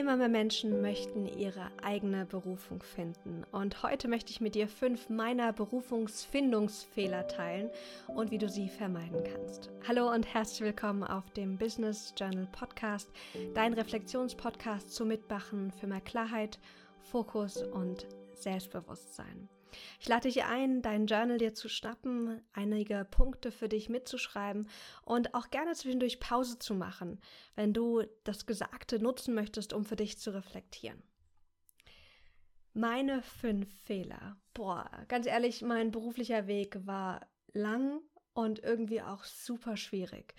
Immer 0.00 0.16
mehr 0.16 0.30
Menschen 0.30 0.80
möchten 0.80 1.26
ihre 1.26 1.70
eigene 1.82 2.24
Berufung 2.24 2.82
finden. 2.82 3.44
Und 3.52 3.82
heute 3.82 4.08
möchte 4.08 4.30
ich 4.30 4.40
mit 4.40 4.54
dir 4.54 4.66
fünf 4.66 5.10
meiner 5.10 5.52
Berufungsfindungsfehler 5.52 7.28
teilen 7.28 7.68
und 8.06 8.30
wie 8.30 8.38
du 8.38 8.48
sie 8.48 8.70
vermeiden 8.70 9.22
kannst. 9.22 9.68
Hallo 9.86 10.10
und 10.10 10.32
herzlich 10.32 10.62
willkommen 10.62 11.02
auf 11.02 11.30
dem 11.32 11.58
Business 11.58 12.14
Journal 12.16 12.48
Podcast, 12.50 13.10
dein 13.52 13.74
Reflexionspodcast 13.74 14.90
zu 14.90 15.04
Mitmachen 15.04 15.70
für 15.70 15.86
mehr 15.86 16.00
Klarheit, 16.00 16.58
Fokus 17.02 17.62
und 17.62 18.06
Selbstbewusstsein. 18.32 19.50
Ich 20.00 20.08
lade 20.08 20.28
dich 20.28 20.44
ein, 20.44 20.82
dein 20.82 21.06
Journal 21.06 21.38
dir 21.38 21.54
zu 21.54 21.68
schnappen, 21.68 22.40
einige 22.52 23.06
Punkte 23.10 23.50
für 23.52 23.68
dich 23.68 23.88
mitzuschreiben 23.88 24.68
und 25.02 25.34
auch 25.34 25.50
gerne 25.50 25.74
zwischendurch 25.74 26.20
Pause 26.20 26.58
zu 26.58 26.74
machen, 26.74 27.20
wenn 27.54 27.72
du 27.72 28.02
das 28.24 28.46
Gesagte 28.46 28.98
nutzen 28.98 29.34
möchtest, 29.34 29.72
um 29.72 29.84
für 29.84 29.96
dich 29.96 30.18
zu 30.18 30.34
reflektieren. 30.34 31.02
Meine 32.72 33.22
fünf 33.22 33.68
Fehler. 33.82 34.36
Boah, 34.54 34.88
ganz 35.08 35.26
ehrlich, 35.26 35.62
mein 35.62 35.90
beruflicher 35.90 36.46
Weg 36.46 36.86
war 36.86 37.26
lang 37.52 38.00
und 38.32 38.60
irgendwie 38.60 39.02
auch 39.02 39.24
super 39.24 39.76
schwierig. 39.76 40.34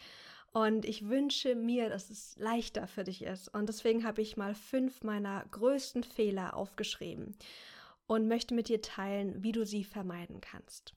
Und 0.53 0.85
ich 0.85 1.07
wünsche 1.07 1.55
mir, 1.55 1.89
dass 1.89 2.09
es 2.09 2.35
leichter 2.37 2.87
für 2.87 3.03
dich 3.03 3.23
ist. 3.23 3.47
Und 3.53 3.69
deswegen 3.69 4.03
habe 4.03 4.21
ich 4.21 4.35
mal 4.35 4.53
fünf 4.53 5.01
meiner 5.03 5.45
größten 5.51 6.03
Fehler 6.03 6.55
aufgeschrieben 6.55 7.35
und 8.11 8.27
möchte 8.27 8.53
mit 8.53 8.67
dir 8.67 8.81
teilen, 8.81 9.41
wie 9.41 9.53
du 9.53 9.65
sie 9.65 9.85
vermeiden 9.85 10.41
kannst. 10.41 10.93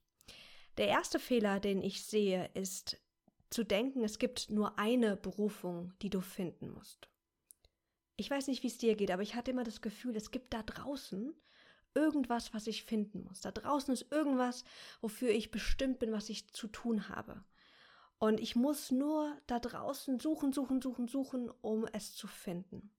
Der 0.79 0.89
erste 0.89 1.21
Fehler, 1.21 1.61
den 1.61 1.81
ich 1.81 2.05
sehe, 2.05 2.51
ist 2.55 3.01
zu 3.51 3.63
denken, 3.63 4.03
es 4.03 4.19
gibt 4.19 4.51
nur 4.51 4.81
eine 4.81 5.17
Berufung, 5.17 5.93
die 6.03 6.11
du 6.11 6.21
finden 6.21 6.73
musst. 6.73 7.09
Ich 8.17 8.29
weiß 8.29 8.49
nicht, 8.49 8.65
wie 8.65 8.67
es 8.67 8.79
dir 8.79 8.97
geht, 8.97 9.13
aber 9.13 9.23
ich 9.23 9.37
hatte 9.37 9.53
immer 9.53 9.63
das 9.63 9.81
Gefühl, 9.81 10.17
es 10.17 10.33
gibt 10.33 10.53
da 10.53 10.65
draußen 10.65 11.33
irgendwas, 11.95 12.53
was 12.53 12.67
ich 12.67 12.83
finden 12.83 13.23
muss. 13.23 13.43
Da 13.43 13.53
draußen 13.53 13.95
ist 13.95 14.11
irgendwas, 14.11 14.65
wofür 15.01 15.31
ich 15.31 15.53
bestimmt 15.53 16.01
bin, 16.01 16.11
was 16.11 16.29
ich 16.31 16.49
zu 16.49 16.67
tun 16.67 17.09
habe. 17.09 17.45
Und 18.19 18.41
ich 18.41 18.57
muss 18.57 18.91
nur 18.91 19.39
da 19.47 19.61
draußen 19.61 20.19
suchen, 20.19 20.53
suchen, 20.53 20.83
suchen, 20.83 21.07
suchen, 21.07 21.49
um 21.61 21.87
es 21.93 22.13
zu 22.17 22.27
finden. 22.27 22.91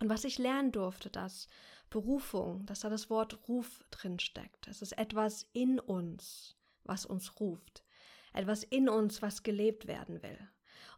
Und 0.00 0.08
was 0.08 0.24
ich 0.24 0.38
lernen 0.38 0.72
durfte, 0.72 1.10
dass 1.10 1.48
Berufung, 1.90 2.66
dass 2.66 2.80
da 2.80 2.90
das 2.90 3.10
Wort 3.10 3.48
Ruf 3.48 3.84
drin 3.90 4.18
steckt. 4.18 4.68
Es 4.68 4.82
ist 4.82 4.92
etwas 4.98 5.48
in 5.52 5.80
uns, 5.80 6.56
was 6.84 7.06
uns 7.06 7.40
ruft. 7.40 7.84
Etwas 8.32 8.62
in 8.62 8.88
uns, 8.88 9.22
was 9.22 9.42
gelebt 9.42 9.86
werden 9.86 10.22
will. 10.22 10.38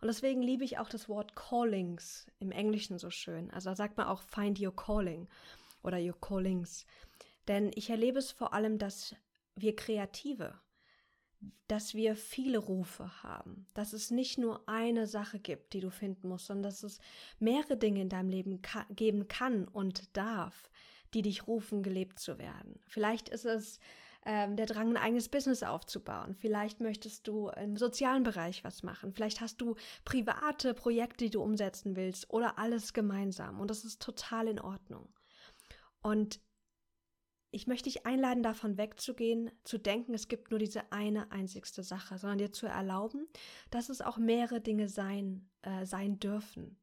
Und 0.01 0.09
deswegen 0.09 0.43
liebe 0.43 0.65
ich 0.65 0.79
auch 0.79 0.89
das 0.89 1.09
Wort 1.09 1.37
Callings 1.37 2.27
im 2.39 2.51
Englischen 2.51 2.99
so 2.99 3.11
schön. 3.11 3.51
Also 3.51 3.71
da 3.71 3.77
sagt 3.77 3.97
man 3.97 4.07
auch 4.07 4.23
Find 4.23 4.61
Your 4.61 4.75
Calling 4.75 5.29
oder 5.83 5.99
Your 5.99 6.19
Callings. 6.21 6.87
Denn 7.49 7.71
ich 7.75 7.91
erlebe 7.91 8.19
es 8.19 8.31
vor 8.31 8.53
allem, 8.53 8.79
dass 8.79 9.15
wir 9.57 9.77
Kreative, 9.77 10.59
dass 11.69 11.95
wir 11.95 12.17
viele 12.17 12.59
Rufe 12.59 13.23
haben, 13.23 13.67
dass 13.75 13.93
es 13.93 14.11
nicht 14.11 14.39
nur 14.39 14.69
eine 14.69 15.07
Sache 15.07 15.39
gibt, 15.39 15.73
die 15.73 15.81
du 15.81 15.91
finden 15.91 16.29
musst, 16.29 16.47
sondern 16.47 16.65
dass 16.65 16.83
es 16.83 16.99
mehrere 17.39 17.77
Dinge 17.77 18.03
in 18.03 18.09
deinem 18.09 18.29
Leben 18.29 18.61
ka 18.61 18.87
geben 18.91 19.29
kann 19.29 19.67
und 19.69 20.17
darf, 20.17 20.71
die 21.15 21.23
dich 21.23 21.47
rufen, 21.47 21.83
gelebt 21.83 22.19
zu 22.19 22.39
werden. 22.39 22.81
Vielleicht 22.87 23.29
ist 23.29 23.47
es 23.47 23.79
ähm, 24.27 24.57
der 24.57 24.67
Drang, 24.67 24.91
ein 24.91 24.97
eigenes 24.97 25.29
Business 25.29 25.63
aufzubauen. 25.63 26.35
Vielleicht 26.35 26.81
möchtest 26.81 27.27
du 27.27 27.49
im 27.49 27.77
sozialen 27.77 28.23
Bereich 28.23 28.65
was 28.65 28.83
machen. 28.83 29.13
Vielleicht 29.13 29.41
hast 29.41 29.61
du 29.61 29.77
private 30.05 30.75
Projekte, 30.75 31.25
die 31.25 31.31
du 31.31 31.43
umsetzen 31.43 31.97
willst 31.97 32.29
oder 32.31 32.59
alles 32.59 32.93
gemeinsam. 32.93 33.61
Und 33.61 33.71
das 33.71 33.85
ist 33.85 34.03
total 34.03 34.49
in 34.49 34.61
Ordnung. 34.61 35.09
Und 36.03 36.41
ich 37.53 37.67
möchte 37.67 37.91
dich 37.91 38.07
einladen, 38.07 38.43
davon 38.43 38.79
wegzugehen, 38.79 39.51
zu 39.65 39.79
denken, 39.79 40.15
es 40.15 40.29
gibt 40.29 40.51
nur 40.51 40.59
diese 40.59 40.93
eine 40.93 41.33
einzigste 41.33 41.83
Sache, 41.83 42.19
sondern 42.19 42.39
dir 42.39 42.53
zu 42.53 42.67
erlauben, 42.67 43.27
dass 43.71 43.89
es 43.89 44.01
auch 44.01 44.19
mehrere 44.19 44.61
Dinge 44.61 44.89
sein, 44.89 45.49
äh, 45.63 45.85
sein 45.85 46.21
dürfen. 46.21 46.79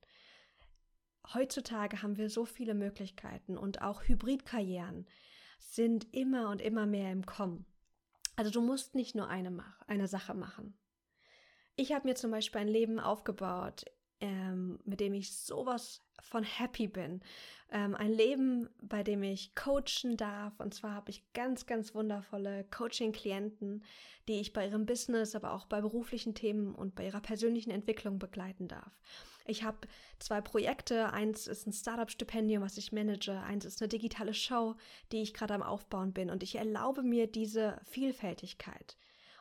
Heutzutage 1.34 2.02
haben 2.02 2.18
wir 2.18 2.30
so 2.30 2.46
viele 2.46 2.74
Möglichkeiten 2.74 3.58
und 3.58 3.82
auch 3.82 4.04
Hybridkarrieren 4.04 5.08
sind 5.60 6.14
immer 6.14 6.50
und 6.50 6.62
immer 6.62 6.86
mehr 6.86 7.12
im 7.12 7.26
Kommen. 7.26 7.66
Also 8.36 8.52
du 8.52 8.62
musst 8.62 8.94
nicht 8.94 9.16
nur 9.16 9.28
eine, 9.28 9.64
eine 9.88 10.08
Sache 10.08 10.34
machen. 10.34 10.78
Ich 11.76 11.92
habe 11.94 12.08
mir 12.08 12.16
zum 12.16 12.32
Beispiel 12.32 12.62
ein 12.62 12.68
Leben 12.68 13.00
aufgebaut, 13.00 13.86
ähm, 14.20 14.80
mit 14.86 15.00
dem 15.00 15.14
ich 15.14 15.36
sowas 15.36 16.02
von 16.22 16.44
happy 16.44 16.88
bin. 16.88 17.22
Ähm, 17.70 17.96
ein 17.96 18.12
Leben, 18.12 18.70
bei 18.82 19.04
dem 19.04 19.24
ich 19.24 19.54
coachen 19.56 20.18
darf. 20.18 20.60
Und 20.60 20.74
zwar 20.74 20.94
habe 20.94 21.12
ich 21.12 21.24
ganz, 21.34 21.66
ganz 21.66 21.94
wundervolle 21.94 22.64
Coaching-Klienten, 22.66 23.84
die 24.28 24.40
ich 24.40 24.54
bei 24.54 24.68
ihrem 24.68 24.86
Business, 24.86 25.36
aber 25.36 25.54
auch 25.54 25.66
bei 25.66 25.82
beruflichen 25.82 26.34
Themen 26.34 26.74
und 26.74 26.96
bei 26.96 27.06
ihrer 27.06 27.22
persönlichen 27.22 27.72
Entwicklung 27.72 28.20
begleiten 28.20 28.68
darf. 28.68 28.92
Ich 29.46 29.64
habe 29.64 29.88
zwei 30.20 30.42
Projekte. 30.42 31.12
Eins 31.14 31.48
ist 31.48 31.68
ein 31.68 31.74
Startup-Stipendium, 31.74 32.64
was 32.64 32.78
ich 32.78 32.92
manage. 32.92 33.32
Eins 33.32 33.66
ist 33.66 33.82
eine 33.82 33.90
digitale 33.90 34.34
Show, 34.34 34.76
die 35.12 35.22
ich 35.22 35.34
gerade 35.34 35.54
am 35.54 35.64
Aufbauen 35.64 36.14
bin. 36.14 36.30
Und 36.30 36.44
ich 36.44 36.56
erlaube 36.56 37.04
mir 37.04 37.28
diese 37.28 37.80
Vielfältigkeit. 37.86 38.98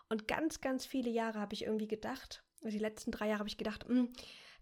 Und 0.08 0.28
ganz, 0.28 0.60
ganz 0.60 0.86
viele 0.86 1.10
Jahre 1.10 1.40
habe 1.40 1.54
ich 1.54 1.64
irgendwie 1.64 1.88
gedacht, 1.88 2.44
die 2.62 2.78
letzten 2.78 3.10
drei 3.10 3.28
Jahre 3.28 3.40
habe 3.40 3.48
ich 3.48 3.58
gedacht, 3.58 3.88
mh, 3.88 3.94
hm, 3.94 4.12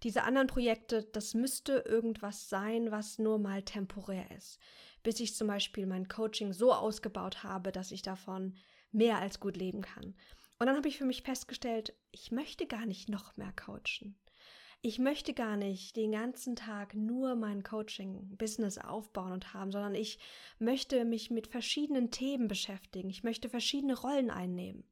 diese 0.04 0.22
anderen 0.22 0.47
Projekte, 0.47 1.03
das 1.03 1.34
müsste 1.34 1.84
irgendwas 1.87 2.48
sein, 2.48 2.91
was 2.91 3.19
nur 3.19 3.38
mal 3.38 3.62
temporär 3.62 4.31
ist. 4.37 4.60
Bis 5.03 5.19
ich 5.19 5.34
zum 5.34 5.48
Beispiel 5.48 5.87
mein 5.87 6.09
Coaching 6.09 6.53
so 6.53 6.72
ausgebaut 6.72 7.42
habe, 7.42 7.72
dass 7.72 7.91
ich 7.91 8.03
davon 8.03 8.56
mehr 8.92 9.19
als 9.19 9.41
gut 9.41 9.56
leben 9.56 9.82
kann. 9.82 10.15
Und 10.59 10.66
dann 10.66 10.76
habe 10.76 10.88
ich 10.88 10.98
für 10.98 11.04
mich 11.04 11.22
festgestellt, 11.22 11.94
ich 12.12 12.31
möchte 12.31 12.66
gar 12.66 12.87
nicht 12.87 13.09
noch 13.09 13.37
mehr 13.37 13.53
coachen. 13.53 14.16
Ich 14.82 14.98
möchte 14.98 15.32
gar 15.32 15.56
nicht 15.56 15.97
den 15.97 16.12
ganzen 16.12 16.56
Tag 16.56 16.94
nur 16.94 17.34
mein 17.36 17.62
Coaching-Business 17.62 18.76
aufbauen 18.76 19.32
und 19.32 19.54
haben, 19.54 19.72
sondern 19.72 19.94
ich 19.94 20.19
möchte 20.59 21.06
mich 21.06 21.31
mit 21.31 21.47
verschiedenen 21.47 22.10
Themen 22.10 22.48
beschäftigen. 22.48 23.09
Ich 23.09 23.25
möchte 23.25 23.48
verschiedene 23.48 23.98
Rollen 23.98 24.31
einnehmen. 24.31 24.84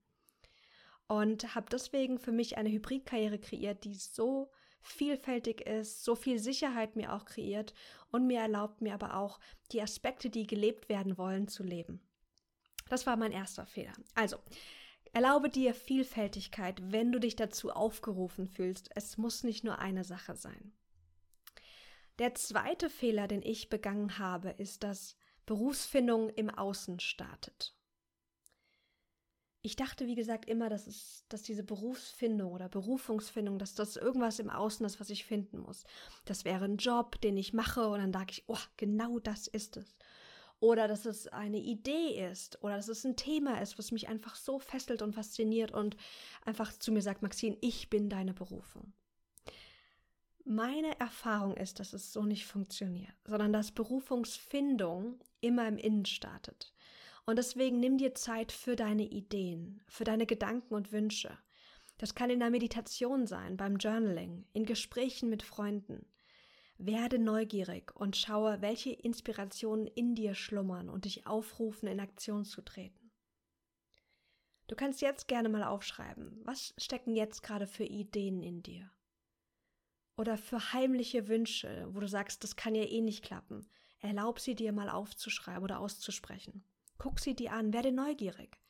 Und 1.08 1.54
habe 1.54 1.66
deswegen 1.70 2.18
für 2.18 2.32
mich 2.32 2.56
eine 2.56 2.70
Hybridkarriere 2.70 3.38
kreiert, 3.38 3.84
die 3.84 3.94
so 3.94 4.50
vielfältig 4.82 5.62
ist, 5.62 6.04
so 6.04 6.14
viel 6.14 6.38
Sicherheit 6.38 6.96
mir 6.96 7.12
auch 7.12 7.24
kreiert 7.24 7.74
und 8.10 8.26
mir 8.26 8.40
erlaubt 8.40 8.80
mir 8.80 8.94
aber 8.94 9.16
auch 9.16 9.40
die 9.70 9.80
Aspekte, 9.80 10.28
die 10.28 10.46
gelebt 10.46 10.88
werden 10.88 11.16
wollen, 11.16 11.48
zu 11.48 11.62
leben. 11.62 12.00
Das 12.88 13.06
war 13.06 13.16
mein 13.16 13.32
erster 13.32 13.64
Fehler. 13.64 13.92
Also, 14.14 14.36
erlaube 15.12 15.48
dir 15.48 15.74
Vielfältigkeit, 15.74 16.92
wenn 16.92 17.12
du 17.12 17.20
dich 17.20 17.36
dazu 17.36 17.70
aufgerufen 17.70 18.46
fühlst. 18.46 18.90
Es 18.94 19.16
muss 19.16 19.44
nicht 19.44 19.64
nur 19.64 19.78
eine 19.78 20.04
Sache 20.04 20.36
sein. 20.36 20.72
Der 22.18 22.34
zweite 22.34 22.90
Fehler, 22.90 23.28
den 23.28 23.42
ich 23.42 23.70
begangen 23.70 24.18
habe, 24.18 24.50
ist, 24.50 24.82
dass 24.82 25.16
Berufsfindung 25.46 26.28
im 26.30 26.50
Außen 26.50 27.00
startet 27.00 27.74
ich 29.62 29.76
dachte, 29.76 30.08
wie 30.08 30.16
gesagt, 30.16 30.48
immer, 30.48 30.68
dass 30.68 30.88
es, 30.88 31.24
dass 31.28 31.42
diese 31.42 31.62
Berufsfindung 31.62 32.52
oder 32.52 32.68
Berufungsfindung, 32.68 33.58
dass 33.58 33.74
das 33.74 33.96
irgendwas 33.96 34.40
im 34.40 34.50
Außen 34.50 34.84
ist, 34.84 34.98
was 34.98 35.08
ich 35.08 35.24
finden 35.24 35.60
muss. 35.60 35.84
Das 36.24 36.44
wäre 36.44 36.64
ein 36.64 36.78
Job, 36.78 37.20
den 37.20 37.36
ich 37.36 37.52
mache 37.52 37.88
und 37.88 38.00
dann 38.00 38.12
sage 38.12 38.32
ich, 38.32 38.44
oh, 38.48 38.58
genau 38.76 39.20
das 39.20 39.46
ist 39.46 39.76
es. 39.76 39.96
Oder 40.58 40.88
dass 40.88 41.06
es 41.06 41.28
eine 41.28 41.58
Idee 41.58 42.28
ist 42.30 42.62
oder 42.62 42.76
dass 42.76 42.88
es 42.88 43.04
ein 43.04 43.16
Thema 43.16 43.60
ist, 43.60 43.78
was 43.78 43.92
mich 43.92 44.08
einfach 44.08 44.34
so 44.34 44.58
fesselt 44.58 45.00
und 45.00 45.14
fasziniert 45.14 45.72
und 45.72 45.96
einfach 46.44 46.72
zu 46.72 46.90
mir 46.90 47.02
sagt, 47.02 47.22
Maxine, 47.22 47.56
ich 47.60 47.88
bin 47.88 48.08
deine 48.08 48.34
Berufung. 48.34 48.92
Meine 50.44 50.98
Erfahrung 50.98 51.56
ist, 51.56 51.78
dass 51.78 51.92
es 51.92 52.12
so 52.12 52.24
nicht 52.24 52.46
funktioniert, 52.46 53.14
sondern 53.24 53.52
dass 53.52 53.70
Berufungsfindung 53.70 55.20
immer 55.40 55.68
im 55.68 55.78
Innen 55.78 56.04
startet. 56.04 56.72
Und 57.24 57.36
deswegen 57.36 57.78
nimm 57.78 57.98
dir 57.98 58.14
Zeit 58.14 58.50
für 58.50 58.74
deine 58.74 59.04
Ideen, 59.04 59.80
für 59.86 60.04
deine 60.04 60.26
Gedanken 60.26 60.74
und 60.74 60.92
Wünsche. 60.92 61.38
Das 61.98 62.14
kann 62.14 62.30
in 62.30 62.40
der 62.40 62.50
Meditation 62.50 63.26
sein, 63.26 63.56
beim 63.56 63.76
Journaling, 63.76 64.44
in 64.52 64.66
Gesprächen 64.66 65.30
mit 65.30 65.42
Freunden. 65.42 66.04
Werde 66.78 67.20
neugierig 67.20 67.94
und 67.94 68.16
schaue, 68.16 68.60
welche 68.60 68.90
Inspirationen 68.90 69.86
in 69.86 70.16
dir 70.16 70.34
schlummern 70.34 70.88
und 70.88 71.04
dich 71.04 71.26
aufrufen, 71.26 71.86
in 71.86 72.00
Aktion 72.00 72.44
zu 72.44 72.60
treten. 72.60 73.12
Du 74.66 74.74
kannst 74.74 75.00
jetzt 75.00 75.28
gerne 75.28 75.48
mal 75.48 75.62
aufschreiben, 75.62 76.40
was 76.44 76.74
stecken 76.78 77.14
jetzt 77.14 77.42
gerade 77.42 77.66
für 77.68 77.84
Ideen 77.84 78.42
in 78.42 78.62
dir? 78.62 78.90
Oder 80.16 80.36
für 80.36 80.72
heimliche 80.72 81.28
Wünsche, 81.28 81.86
wo 81.90 82.00
du 82.00 82.08
sagst, 82.08 82.42
das 82.42 82.56
kann 82.56 82.74
ja 82.74 82.84
eh 82.84 83.00
nicht 83.00 83.24
klappen. 83.24 83.68
Erlaub 84.00 84.40
sie 84.40 84.54
dir 84.54 84.72
mal 84.72 84.88
aufzuschreiben 84.88 85.62
oder 85.62 85.78
auszusprechen. 85.78 86.64
Guck 87.02 87.18
sie 87.18 87.34
dir 87.34 87.52
an, 87.52 87.72
werde 87.72 87.90
neugierig. 87.90 88.60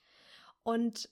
Und 0.63 1.11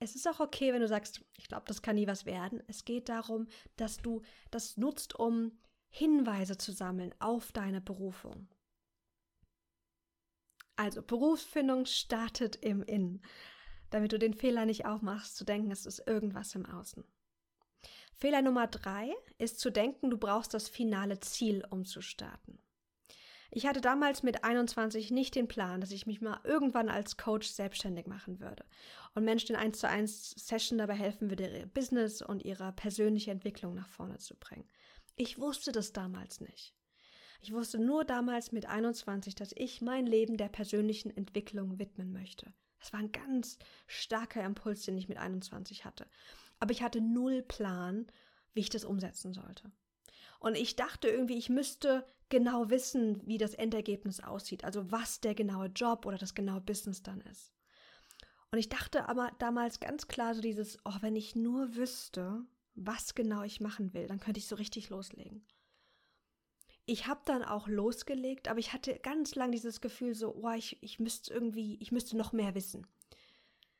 es 0.00 0.16
ist 0.16 0.26
auch 0.26 0.40
okay, 0.40 0.72
wenn 0.72 0.80
du 0.80 0.88
sagst, 0.88 1.24
ich 1.36 1.46
glaube, 1.46 1.62
das 1.68 1.80
kann 1.80 1.94
nie 1.94 2.08
was 2.08 2.26
werden. 2.26 2.60
Es 2.66 2.84
geht 2.84 3.08
darum, 3.08 3.46
dass 3.76 3.98
du 3.98 4.22
das 4.50 4.76
nutzt, 4.76 5.14
um 5.14 5.56
Hinweise 5.90 6.56
zu 6.56 6.72
sammeln 6.72 7.14
auf 7.20 7.52
deine 7.52 7.80
Berufung. 7.80 8.48
Also 10.74 11.02
Berufsfindung 11.02 11.86
startet 11.86 12.56
im 12.56 12.82
Innen, 12.82 13.22
damit 13.90 14.10
du 14.10 14.18
den 14.18 14.34
Fehler 14.34 14.66
nicht 14.66 14.86
auch 14.86 15.02
machst, 15.02 15.36
zu 15.36 15.44
denken, 15.44 15.70
es 15.70 15.86
ist 15.86 16.02
irgendwas 16.04 16.56
im 16.56 16.66
Außen. 16.66 17.04
Fehler 18.16 18.42
Nummer 18.42 18.66
drei 18.66 19.14
ist 19.38 19.60
zu 19.60 19.70
denken, 19.70 20.10
du 20.10 20.18
brauchst 20.18 20.52
das 20.52 20.68
finale 20.68 21.20
Ziel, 21.20 21.64
um 21.70 21.84
zu 21.84 22.02
starten. 22.02 22.60
Ich 23.52 23.66
hatte 23.66 23.80
damals 23.80 24.22
mit 24.22 24.44
21 24.44 25.10
nicht 25.10 25.34
den 25.34 25.48
Plan, 25.48 25.80
dass 25.80 25.90
ich 25.90 26.06
mich 26.06 26.20
mal 26.20 26.40
irgendwann 26.44 26.88
als 26.88 27.16
Coach 27.16 27.48
selbstständig 27.48 28.06
machen 28.06 28.38
würde 28.38 28.64
und 29.14 29.24
Menschen 29.24 29.56
in 29.56 29.60
1 29.60 29.78
zu 29.78 29.88
1 29.88 30.30
Session 30.36 30.78
dabei 30.78 30.94
helfen 30.94 31.30
würde, 31.30 31.48
ihr 31.48 31.66
Business 31.66 32.22
und 32.22 32.44
ihre 32.44 32.72
persönliche 32.72 33.32
Entwicklung 33.32 33.74
nach 33.74 33.88
vorne 33.88 34.18
zu 34.18 34.36
bringen. 34.36 34.68
Ich 35.16 35.38
wusste 35.38 35.72
das 35.72 35.92
damals 35.92 36.40
nicht. 36.40 36.74
Ich 37.42 37.52
wusste 37.52 37.78
nur 37.78 38.04
damals 38.04 38.52
mit 38.52 38.66
21, 38.66 39.34
dass 39.34 39.52
ich 39.56 39.80
mein 39.80 40.06
Leben 40.06 40.36
der 40.36 40.48
persönlichen 40.48 41.10
Entwicklung 41.10 41.78
widmen 41.78 42.12
möchte. 42.12 42.52
Das 42.78 42.92
war 42.92 43.00
ein 43.00 43.12
ganz 43.12 43.58
starker 43.86 44.44
Impuls, 44.44 44.84
den 44.84 44.96
ich 44.96 45.08
mit 45.08 45.18
21 45.18 45.84
hatte. 45.84 46.06
Aber 46.60 46.70
ich 46.70 46.82
hatte 46.82 47.00
null 47.00 47.42
Plan, 47.42 48.06
wie 48.52 48.60
ich 48.60 48.70
das 48.70 48.84
umsetzen 48.84 49.32
sollte. 49.32 49.72
Und 50.40 50.56
ich 50.56 50.74
dachte 50.74 51.08
irgendwie, 51.08 51.38
ich 51.38 51.50
müsste 51.50 52.04
genau 52.30 52.70
wissen, 52.70 53.20
wie 53.26 53.38
das 53.38 53.54
Endergebnis 53.54 54.20
aussieht, 54.20 54.64
also 54.64 54.90
was 54.90 55.20
der 55.20 55.34
genaue 55.34 55.66
Job 55.66 56.06
oder 56.06 56.18
das 56.18 56.34
genaue 56.34 56.60
Business 56.62 57.02
dann 57.02 57.20
ist. 57.20 57.52
Und 58.50 58.58
ich 58.58 58.68
dachte 58.68 59.08
aber 59.08 59.30
damals 59.38 59.78
ganz 59.78 60.08
klar 60.08 60.34
so 60.34 60.40
dieses, 60.40 60.78
oh, 60.84 60.96
wenn 61.00 61.14
ich 61.14 61.36
nur 61.36 61.76
wüsste, 61.76 62.44
was 62.74 63.14
genau 63.14 63.42
ich 63.42 63.60
machen 63.60 63.92
will, 63.92 64.06
dann 64.06 64.18
könnte 64.18 64.38
ich 64.38 64.46
so 64.46 64.56
richtig 64.56 64.88
loslegen. 64.88 65.44
Ich 66.86 67.06
habe 67.06 67.20
dann 67.26 67.44
auch 67.44 67.68
losgelegt, 67.68 68.48
aber 68.48 68.58
ich 68.58 68.72
hatte 68.72 68.98
ganz 68.98 69.34
lang 69.34 69.52
dieses 69.52 69.80
Gefühl 69.80 70.14
so, 70.14 70.34
oh, 70.34 70.50
ich, 70.52 70.82
ich 70.82 70.98
müsste 70.98 71.32
irgendwie, 71.32 71.76
ich 71.80 71.92
müsste 71.92 72.16
noch 72.16 72.32
mehr 72.32 72.54
wissen. 72.54 72.86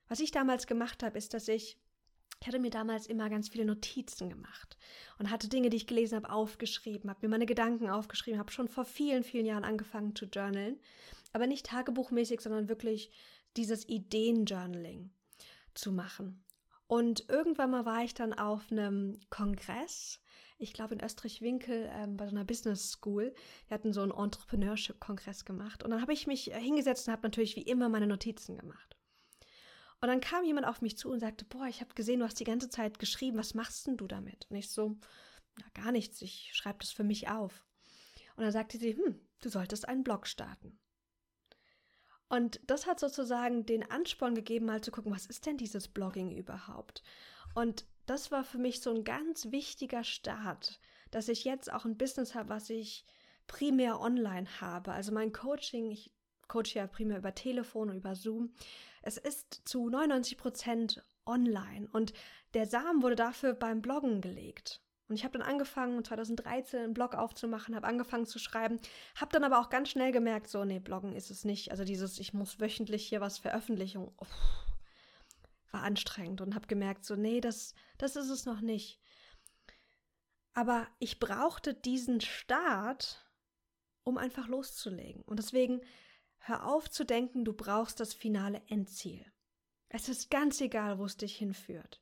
Was 0.09 0.21
ich 0.21 0.31
damals 0.31 0.67
gemacht 0.67 1.03
habe, 1.03 1.17
ist, 1.17 1.35
dass 1.35 1.49
ich 1.49 1.80
ich 2.41 2.47
hatte 2.47 2.59
mir 2.59 2.71
damals 2.71 3.07
immer 3.07 3.29
ganz 3.29 3.51
viele 3.51 3.67
Notizen 3.67 4.31
gemacht 4.31 4.79
und 5.19 5.31
hatte 5.31 5.49
Dinge, 5.49 5.69
die 5.69 5.77
ich 5.77 5.87
gelesen 5.87 6.17
habe, 6.17 6.31
aufgeschrieben, 6.31 7.11
habe 7.11 7.21
mir 7.23 7.29
meine 7.29 7.45
Gedanken 7.45 7.91
aufgeschrieben, 7.91 8.41
habe 8.41 8.51
schon 8.51 8.69
vor 8.69 8.87
vielen, 8.87 9.23
vielen 9.25 9.45
Jahren 9.45 9.65
angefangen 9.65 10.17
zu 10.17 10.25
journalen, 10.25 10.81
aber 11.35 11.47
nicht 11.47 11.67
tagebuchmäßig, 11.67 12.41
sondern 12.41 12.71
wirklich 12.71 13.11
dieses 13.59 13.87
Ideenjournaling 13.89 15.11
zu 15.75 15.93
machen. 15.93 16.43
Und 16.87 17.29
irgendwann 17.29 17.71
mal 17.71 17.85
war 17.85 18.05
ich 18.05 18.15
dann 18.15 18.33
auf 18.33 18.73
einem 18.73 19.21
Kongress, 19.29 20.19
ich 20.59 20.73
glaube 20.73 20.95
in 20.95 21.05
Österreich-Winkel 21.05 21.91
ähm, 21.93 22.17
bei 22.17 22.27
so 22.27 22.35
einer 22.35 22.45
Business 22.45 22.91
School. 22.91 23.35
Wir 23.69 23.75
hatten 23.75 23.93
so 23.93 24.01
einen 24.01 24.13
Entrepreneurship-Kongress 24.13 25.45
gemacht. 25.45 25.85
Und 25.85 25.91
dann 25.91 26.03
habe 26.03 26.13
ich 26.13 26.27
mich 26.27 26.45
hingesetzt 26.53 27.07
und 27.07 27.13
habe 27.13 27.23
natürlich 27.23 27.55
wie 27.57 27.63
immer 27.63 27.89
meine 27.89 28.07
Notizen 28.07 28.57
gemacht. 28.57 28.97
Und 30.01 30.09
dann 30.09 30.21
kam 30.21 30.45
jemand 30.45 30.67
auf 30.67 30.81
mich 30.81 30.97
zu 30.97 31.11
und 31.11 31.21
sagte, 31.21 31.45
boah, 31.45 31.67
ich 31.67 31.81
habe 31.81 31.95
gesehen, 31.95 32.21
du 32.21 32.27
hast 32.27 32.41
die 32.41 32.45
ganze 32.45 32.71
Zeit 32.71 32.99
geschrieben, 32.99 33.37
was 33.37 33.55
machst 33.55 33.87
denn 33.87 33.97
du 33.97 34.07
damit? 34.07 34.47
Und 34.49 34.57
ich 34.57 34.71
so, 34.71 34.97
na 35.59 35.83
gar 35.83 35.93
nichts, 35.93 36.23
ich 36.23 36.51
schreibe 36.55 36.79
das 36.79 36.91
für 36.91 37.05
mich 37.05 37.29
auf. 37.29 37.67
Und 38.37 38.45
dann 38.45 38.53
sagte 38.53 38.79
sie, 38.79 38.97
hm, 38.97 39.21
du 39.43 39.49
solltest 39.51 39.87
einen 39.89 40.05
Blog 40.05 40.27
starten. 40.27 40.79
Und 42.31 42.61
das 42.65 42.87
hat 42.87 43.01
sozusagen 43.01 43.67
den 43.67 43.91
Ansporn 43.91 44.35
gegeben, 44.35 44.67
mal 44.67 44.81
zu 44.81 44.93
gucken, 44.93 45.13
was 45.13 45.27
ist 45.27 45.47
denn 45.47 45.59
dieses 45.59 45.89
Blogging 45.89 46.31
überhaupt? 46.31 47.03
Und 47.55 47.85
das 48.07 48.31
war 48.31 48.45
für 48.45 48.59
mich 48.59 48.81
so 48.81 48.95
ein 48.95 49.05
ganz 49.05 49.51
wichtiger 49.51 50.05
Start, 50.05 50.81
dass 51.11 51.29
ich 51.29 51.45
jetzt 51.45 51.73
auch 51.73 51.85
ein 51.85 51.99
Business 51.99 52.35
habe, 52.35 52.49
was 52.49 52.71
ich 52.71 53.05
primär 53.49 54.01
online 54.01 54.49
habe. 54.61 54.93
Also 54.93 55.13
mein 55.13 55.33
Coaching, 55.33 55.91
ich 55.91 56.13
coache 56.47 56.75
ja 56.75 56.87
primär 56.87 57.19
über 57.19 57.35
Telefon 57.35 57.91
und 57.91 57.97
über 57.97 58.15
Zoom, 58.15 58.55
es 59.03 59.17
ist 59.17 59.63
zu 59.65 59.89
99 59.89 60.37
Prozent 60.37 61.05
online 61.27 61.89
und 61.93 62.13
der 62.55 62.67
Samen 62.67 63.03
wurde 63.03 63.17
dafür 63.17 63.55
beim 63.55 63.83
Bloggen 63.83 64.21
gelegt. 64.21 64.83
Und 65.09 65.17
ich 65.17 65.25
habe 65.25 65.37
dann 65.37 65.47
angefangen, 65.47 66.05
2013 66.05 66.81
einen 66.81 66.95
Blog 66.95 67.17
aufzumachen, 67.17 67.75
habe 67.75 67.87
angefangen 67.87 68.27
zu 68.27 68.39
schreiben, 68.39 68.79
habe 69.17 69.33
dann 69.33 69.43
aber 69.43 69.59
auch 69.59 69.69
ganz 69.69 69.89
schnell 69.89 70.13
gemerkt, 70.13 70.49
so, 70.49 70.65
nee, 70.65 70.79
Bloggen 70.79 71.17
ist 71.17 71.33
es 71.33 71.45
nicht. 71.45 71.73
Also 71.73 71.83
dieses, 71.83 72.21
ich 72.21 72.33
muss 72.33 72.61
wöchentlich 72.61 73.09
hier 73.09 73.21
was 73.21 73.39
veröffentlichen, 73.39 74.09
uff, 74.19 74.29
war 75.73 75.83
anstrengend 75.83 76.41
und 76.41 76.55
habe 76.55 76.69
gemerkt, 76.69 77.05
so, 77.05 77.17
nee, 77.17 77.41
das, 77.41 77.75
das 77.99 78.15
ist 78.15 78.31
es 78.31 78.47
noch 78.47 78.61
nicht. 78.61 79.01
Aber 80.53 80.87
ich 81.01 81.19
brauchte 81.19 81.75
diesen 81.75 82.21
Start, 82.21 83.27
um 84.05 84.17
einfach 84.17 84.47
loszulegen. 84.47 85.23
Und 85.23 85.39
deswegen 85.39 85.81
Hör 86.41 86.67
auf 86.67 86.91
zu 86.91 87.05
denken, 87.05 87.45
du 87.45 87.53
brauchst 87.53 88.01
das 88.01 88.15
finale 88.15 88.63
Endziel. 88.69 89.25
Es 89.89 90.09
ist 90.09 90.31
ganz 90.31 90.61
egal, 90.61 90.99
wo 90.99 91.05
es 91.05 91.17
dich 91.17 91.37
hinführt. 91.37 92.01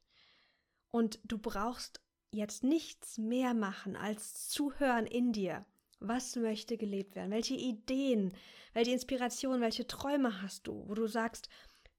Und 0.90 1.19
du 1.25 1.38
brauchst 1.38 2.00
jetzt 2.31 2.62
nichts 2.62 3.19
mehr 3.19 3.52
machen, 3.52 3.96
als 3.96 4.49
zuhören 4.49 5.06
in 5.06 5.32
dir. 5.32 5.67
Was 5.99 6.37
möchte 6.37 6.76
gelebt 6.76 7.17
werden? 7.17 7.32
Welche 7.32 7.55
Ideen, 7.55 8.32
welche 8.73 8.93
Inspirationen, 8.93 9.61
welche 9.61 9.87
Träume 9.87 10.41
hast 10.43 10.67
du, 10.69 10.88
wo 10.88 10.94
du 10.94 11.08
sagst, 11.08 11.49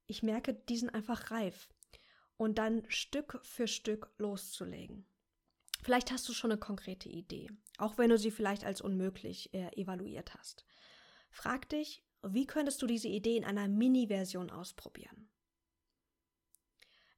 ich 0.05 0.23
merke, 0.23 0.53
die 0.53 0.77
sind 0.77 0.89
einfach 0.91 1.31
reif. 1.31 1.67
Und 2.37 2.57
dann 2.57 2.89
Stück 2.89 3.39
für 3.43 3.67
Stück 3.67 4.09
loszulegen. 4.17 5.05
Vielleicht 5.81 6.11
hast 6.11 6.27
du 6.29 6.33
schon 6.33 6.51
eine 6.51 6.59
konkrete 6.59 7.09
Idee, 7.09 7.49
auch 7.77 7.97
wenn 7.97 8.09
du 8.09 8.17
sie 8.17 8.31
vielleicht 8.31 8.63
als 8.63 8.79
unmöglich 8.79 9.53
äh, 9.53 9.69
evaluiert 9.75 10.33
hast. 10.35 10.65
Frag 11.29 11.67
dich, 11.69 12.03
wie 12.23 12.45
könntest 12.45 12.81
du 12.81 12.87
diese 12.87 13.07
Idee 13.07 13.37
in 13.37 13.45
einer 13.45 13.67
Mini-Version 13.67 14.49
ausprobieren? 14.49 15.29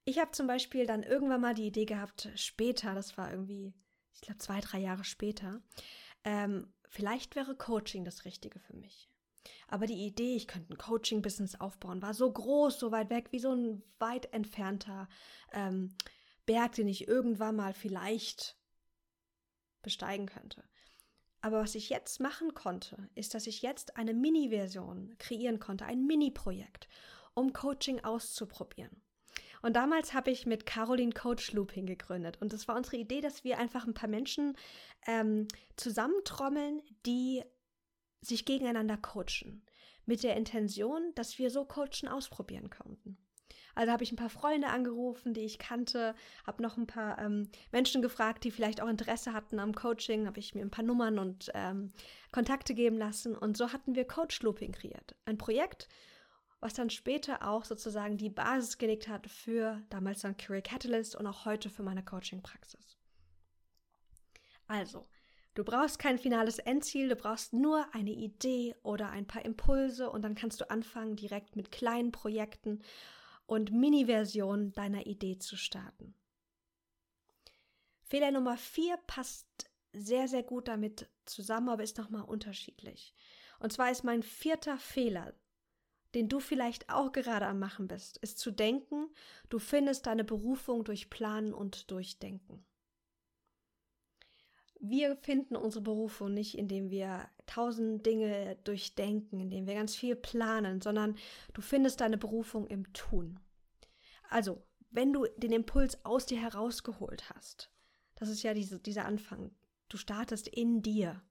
Ich 0.04 0.20
habe 0.20 0.32
zum 0.32 0.48
Beispiel 0.48 0.86
dann 0.86 1.04
irgendwann 1.04 1.42
mal 1.42 1.54
die 1.54 1.68
Idee 1.68 1.86
gehabt, 1.86 2.30
später, 2.36 2.96
das 2.96 3.18
war 3.18 3.32
irgendwie, 3.32 3.74
ich 4.14 4.22
glaube, 4.22 4.40
zwei, 4.40 4.60
drei 4.60 4.80
Jahre 4.80 5.04
später, 5.04 5.62
ähm, 6.24 6.74
vielleicht 6.90 7.36
wäre 7.36 7.56
Coaching 7.56 8.04
das 8.04 8.26
Richtige 8.26 8.60
für 8.60 8.76
mich. 8.76 9.10
Aber 9.68 9.88
die 9.88 10.06
Idee, 10.06 10.36
ich 10.36 10.48
könnte 10.48 10.74
ein 10.74 10.78
Coaching-Business 10.78 11.56
aufbauen, 11.56 12.02
war 12.02 12.14
so 12.14 12.32
groß, 12.32 12.80
so 12.80 12.92
weit 12.92 13.10
weg, 13.10 13.32
wie 13.32 13.40
so 13.40 13.54
ein 13.54 13.84
weit 14.00 14.34
entfernter 14.34 15.08
ähm, 15.52 15.96
Berg, 16.46 16.74
den 16.74 16.88
ich 16.88 17.08
irgendwann 17.08 17.56
mal 17.56 17.74
vielleicht 17.74 18.58
besteigen 19.82 20.26
könnte. 20.28 20.64
Aber 21.42 21.62
was 21.62 21.76
ich 21.76 21.90
jetzt 21.90 22.20
machen 22.20 22.54
konnte, 22.54 23.10
ist, 23.16 23.34
dass 23.34 23.48
ich 23.48 23.62
jetzt 23.62 23.98
eine 23.98 24.14
Mini-Version 24.14 25.16
kreieren 25.18 25.60
konnte, 25.60 25.86
ein 25.86 26.06
Mini-Projekt, 26.06 26.88
um 27.34 27.52
Coaching 27.52 28.04
auszuprobieren. 28.04 29.02
Und 29.64 29.76
damals 29.76 30.14
habe 30.14 30.32
ich 30.32 30.46
mit 30.46 30.66
Caroline 30.66 31.12
Coach 31.12 31.52
Looping 31.52 31.86
gegründet. 31.86 32.38
Und 32.42 32.54
das 32.54 32.68
war 32.68 32.76
unsere 32.76 32.98
Idee, 32.98 33.22
dass 33.22 33.44
wir 33.44 33.60
einfach 33.60 33.86
ein 33.86 33.94
paar 33.94 34.10
Menschen 34.10 34.56
ähm, 35.08 35.48
zusammentrommeln, 35.76 36.82
die 37.06 37.44
sich 38.22 38.46
gegeneinander 38.46 38.98
coachen. 38.98 39.66
Mit 40.06 40.24
der 40.24 40.36
Intention, 40.36 41.14
dass 41.16 41.38
wir 41.38 41.52
so 41.52 41.66
Coachen 41.66 42.08
ausprobieren 42.08 42.70
konnten. 42.70 43.18
Also 43.82 43.94
habe 43.94 44.04
ich 44.04 44.12
ein 44.12 44.16
paar 44.16 44.30
Freunde 44.30 44.68
angerufen, 44.68 45.34
die 45.34 45.42
ich 45.42 45.58
kannte, 45.58 46.14
habe 46.46 46.62
noch 46.62 46.78
ein 46.78 46.86
paar 46.86 47.18
ähm, 47.18 47.50
Menschen 47.72 48.04
gefragt, 48.04 48.44
die 48.44 48.52
vielleicht 48.52 48.80
auch 48.80 48.88
Interesse 48.88 49.34
hatten 49.34 49.58
am 49.58 49.74
Coaching, 49.74 50.28
habe 50.28 50.38
ich 50.38 50.54
mir 50.54 50.62
ein 50.62 50.70
paar 50.70 50.86
Nummern 50.86 51.18
und 51.18 51.50
ähm, 51.56 51.92
Kontakte 52.32 52.76
geben 52.76 53.00
lassen 53.00 53.36
und 53.36 53.58
so 53.58 53.74
hatten 53.74 53.96
wir 53.96 54.06
Coach 54.06 54.44
Looping 54.44 54.72
kreiert. 54.72 55.16
Ein 55.26 55.40
Projekt, 55.40 55.90
was 56.60 56.76
dann 56.76 56.92
später 56.92 57.48
auch 57.48 57.66
sozusagen 57.66 58.18
die 58.18 58.30
Basis 58.30 58.78
gelegt 58.78 59.08
hat 59.08 59.26
für 59.26 59.82
damals 59.90 60.22
dann 60.22 60.38
Career 60.38 60.62
Catalyst 60.62 61.16
und 61.16 61.26
auch 61.26 61.46
heute 61.46 61.72
für 61.72 61.82
meine 61.82 62.06
Coaching-Praxis. 62.06 63.00
Also, 64.68 65.08
du 65.56 65.64
brauchst 65.64 65.98
kein 65.98 66.20
finales 66.20 66.60
Endziel, 66.60 67.10
du 67.10 67.16
brauchst 67.16 67.52
nur 67.52 67.84
eine 67.96 68.12
Idee 68.12 68.76
oder 68.84 69.10
ein 69.10 69.26
paar 69.26 69.44
Impulse 69.44 70.12
und 70.12 70.22
dann 70.22 70.36
kannst 70.36 70.62
du 70.62 70.70
anfangen 70.70 71.16
direkt 71.16 71.56
mit 71.56 71.72
kleinen 71.72 72.12
Projekten 72.12 72.84
und 73.52 73.74
Mini-Version 73.74 74.72
deiner 74.72 75.08
Idee 75.08 75.38
zu 75.38 75.58
starten. 75.58 76.16
Fehler 78.00 78.32
Nummer 78.32 78.56
vier 78.56 78.96
passt 79.08 79.70
sehr, 79.92 80.30
sehr 80.30 80.42
gut 80.42 80.70
damit 80.70 81.10
zusammen, 81.26 81.68
aber 81.68 81.84
ist 81.84 81.98
nochmal 81.98 82.24
unterschiedlich. 82.24 83.14
Und 83.60 83.74
zwar 83.74 83.92
ist 83.92 84.06
mein 84.06 84.24
vierter 84.24 84.78
Fehler, 84.78 85.34
den 86.14 86.30
du 86.30 86.40
vielleicht 86.40 86.90
auch 86.90 87.12
gerade 87.12 87.46
am 87.46 87.60
Machen 87.60 87.90
bist, 87.90 88.16
ist 88.20 88.40
zu 88.40 88.52
denken, 88.52 89.10
du 89.50 89.60
findest 89.60 90.08
deine 90.08 90.24
Berufung 90.24 90.86
durch 90.86 91.10
Planen 91.10 91.54
und 91.54 91.92
Durchdenken. 91.92 92.66
Wir 94.82 95.16
finden 95.16 95.56
unsere 95.56 95.84
Berufung 95.84 96.34
nicht, 96.34 96.58
indem 96.58 96.90
wir 96.90 97.30
tausend 97.46 98.06
Dinge 98.06 98.58
durchdenken, 98.64 99.40
indem 99.40 99.68
wir 99.68 99.76
ganz 99.76 99.96
viel 99.96 100.16
planen, 100.16 100.82
sondern 100.82 101.16
du 101.54 101.62
findest 101.62 102.02
deine 102.02 102.18
Berufung 102.18 102.68
im 102.68 102.92
Tun. 102.92 103.40
Also, 104.30 104.62
wenn 104.90 105.14
du 105.14 105.26
den 105.38 105.54
Impuls 105.54 106.04
aus 106.04 106.26
dir 106.26 106.42
herausgeholt 106.42 107.30
hast, 107.30 107.72
das 108.16 108.30
ist 108.30 108.44
ja 108.44 108.54
diese, 108.54 108.80
dieser 108.80 109.06
Anfang, 109.06 109.52
Du 109.92 109.98
startest 109.98 110.48
in 110.48 110.82
dir. 110.82 111.22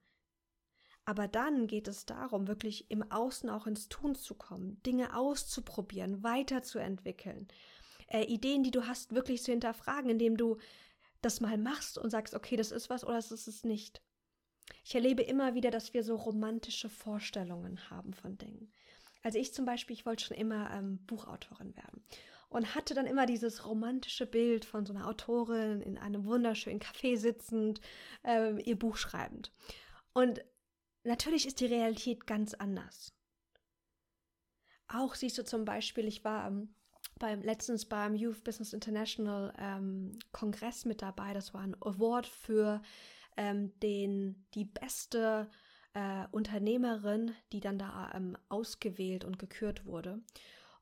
Aber 1.07 1.28
dann 1.28 1.66
geht 1.66 1.88
es 1.88 2.04
darum, 2.04 2.47
wirklich 2.47 2.90
im 2.90 3.11
Außen 3.11 3.49
auch 3.49 3.66
ins 3.66 3.88
Tun 3.88 4.14
zu 4.14 4.35
kommen, 4.35 4.83
Dinge 4.83 5.16
auszuprobieren, 5.16 6.23
weiterzuentwickeln, 6.23 7.49
äh, 8.09 8.25
Ideen, 8.25 8.62
die 8.62 8.71
du 8.71 8.87
hast, 8.87 9.14
wirklich 9.14 9.42
zu 9.42 9.50
hinterfragen, 9.50 10.11
indem 10.11 10.37
du 10.37 10.59
das 11.23 11.41
mal 11.41 11.59
machst 11.59 11.99
und 11.99 12.11
sagst, 12.11 12.35
okay, 12.35 12.57
das 12.57 12.71
ist 12.71 12.91
was 12.91 13.05
oder 13.05 13.15
das 13.15 13.33
ist 13.33 13.47
es 13.47 13.65
nicht. 13.65 14.03
Ich 14.85 14.95
erlebe 14.95 15.23
immer 15.23 15.55
wieder, 15.55 15.71
dass 15.71 15.95
wir 15.95 16.05
so 16.05 16.17
romantische 16.17 16.89
Vorstellungen 16.89 17.91
haben 17.91 18.15
von 18.15 18.39
Dingen. 18.39 18.73
Also 19.23 19.39
ich 19.39 19.53
zum 19.53 19.65
Beispiel, 19.65 19.95
ich 19.95 20.07
wollte 20.07 20.25
schon 20.25 20.37
immer 20.37 20.71
ähm, 20.73 21.05
Buchautorin 21.07 21.77
werden 21.77 22.03
und 22.49 22.75
hatte 22.75 22.95
dann 22.95 23.07
immer 23.07 23.27
dieses 23.27 23.67
romantische 23.67 24.27
Bild 24.27 24.65
von 24.65 24.87
so 24.87 24.93
einer 24.93 25.07
Autorin 25.07 25.83
in 25.83 25.99
einem 25.99 26.25
wunderschönen 26.25 26.81
Café 26.81 27.17
sitzend, 27.17 27.81
äh, 28.25 28.61
ihr 28.62 28.79
Buch 28.79 28.97
schreibend. 28.97 29.53
Und 30.12 30.45
natürlich 31.05 31.47
ist 31.47 31.61
die 31.61 31.67
Realität 31.67 32.27
ganz 32.27 32.55
anders. 32.55 33.15
Auch 34.89 35.15
siehst 35.15 35.39
du 35.39 35.45
zum 35.45 35.65
Beispiel, 35.65 36.09
ich 36.09 36.25
war 36.25 36.49
ähm, 36.49 36.75
beim, 37.21 37.41
letztens 37.43 37.85
beim 37.85 38.17
Youth 38.17 38.43
Business 38.43 38.73
International 38.73 39.53
ähm, 39.59 40.19
Kongress 40.33 40.85
mit 40.85 41.03
dabei. 41.03 41.33
Das 41.33 41.55
war 41.55 41.61
ein 41.61 41.77
Award 41.81 42.27
für 42.27 42.83
ähm, 43.37 43.79
den, 43.81 44.45
die 44.55 44.65
beste 44.65 45.49
äh, 45.95 46.27
Unternehmerin, 46.33 47.33
die 47.53 47.61
dann 47.61 47.79
da 47.79 48.11
ähm, 48.15 48.37
ausgewählt 48.49 49.25
und 49.25 49.39
gekürt 49.39 49.87
wurde. 49.87 50.21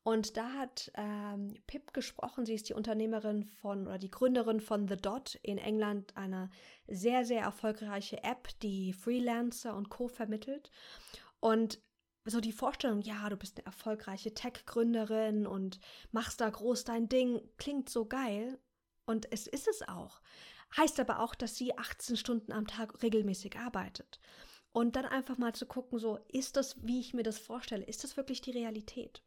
Und 0.03 0.39
da 0.39 0.51
hat 0.55 0.91
ähm, 0.95 1.55
Pip 1.67 1.93
gesprochen. 1.93 2.47
Sie 2.47 2.55
ist 2.55 2.71
die 2.71 2.75
Unternehmerin 2.75 3.45
von 3.45 3.87
oder 3.87 3.99
die 3.99 4.11
Gründerin 4.11 4.61
von 4.61 4.89
The 4.89 4.97
Dot 4.97 5.39
in 5.43 5.59
England, 5.59 6.17
eine 6.17 6.49
sehr, 6.87 7.27
sehr 7.27 7.43
erfolgreiche 7.43 8.25
App, 8.25 8.49
die 8.63 8.95
Freelancer 8.95 9.77
und 9.77 9.91
Co. 9.91 10.09
vermittelt. 10.09 10.71
Und 11.41 11.79
so 12.31 12.41
die 12.41 12.53
Vorstellung, 12.53 13.01
ja, 13.01 13.29
du 13.29 13.37
bist 13.37 13.59
eine 13.59 13.67
erfolgreiche 13.67 14.35
Tech-Gründerin 14.35 15.47
und 15.47 15.81
machst 16.13 16.41
da 16.41 16.49
groß 16.49 16.85
dein 16.85 17.09
Ding, 17.09 17.41
klingt 17.57 17.89
so 17.89 18.07
geil. 18.07 18.59
Und 19.07 19.31
es 19.33 19.47
ist 19.47 19.69
es 19.69 19.89
auch. 19.89 20.21
Heißt 20.77 21.01
aber 21.01 21.21
auch, 21.21 21.35
dass 21.35 21.57
sie 21.57 21.77
18 21.77 22.17
Stunden 22.17 22.53
am 22.53 22.67
Tag 22.67 23.03
regelmäßig 23.03 23.59
arbeitet. 23.59 24.21
Und 24.73 24.97
dann 24.97 25.07
einfach 25.07 25.39
mal 25.39 25.55
zu 25.55 25.67
gucken, 25.67 25.99
so, 25.99 26.19
ist 26.29 26.57
das, 26.57 26.77
wie 26.87 27.01
ich 27.01 27.15
mir 27.15 27.23
das 27.23 27.39
vorstelle, 27.39 27.85
ist 27.85 28.05
das 28.05 28.17
wirklich 28.17 28.43
die 28.43 28.51
Realität? 28.51 29.23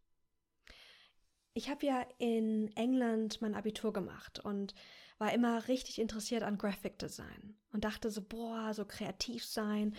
Ich 1.53 1.69
habe 1.69 1.85
ja 1.85 2.05
in 2.19 2.75
England 2.77 3.41
mein 3.41 3.55
Abitur 3.55 3.91
gemacht 3.91 4.39
und 4.39 4.73
war 5.17 5.33
immer 5.33 5.67
richtig 5.67 5.99
interessiert 5.99 6.43
an 6.43 6.57
Graphic 6.57 6.97
Design 6.99 7.55
und 7.73 7.83
dachte 7.83 8.09
so, 8.09 8.21
boah, 8.21 8.73
so 8.73 8.85
kreativ 8.85 9.43
sein 9.43 9.95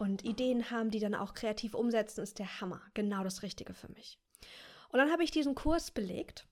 und 0.00 0.24
Ideen 0.24 0.70
haben, 0.70 0.90
die 0.90 0.98
dann 0.98 1.14
auch 1.14 1.34
kreativ 1.34 1.74
umsetzen, 1.74 2.22
ist 2.22 2.38
der 2.38 2.60
Hammer. 2.62 2.80
Genau 2.94 3.22
das 3.22 3.42
Richtige 3.42 3.74
für 3.74 3.92
mich. 3.92 4.18
Und 4.88 4.98
dann 4.98 5.12
habe 5.12 5.22
ich 5.22 5.30
diesen 5.30 5.54
Kurs 5.54 5.90
belegt. 5.90 6.46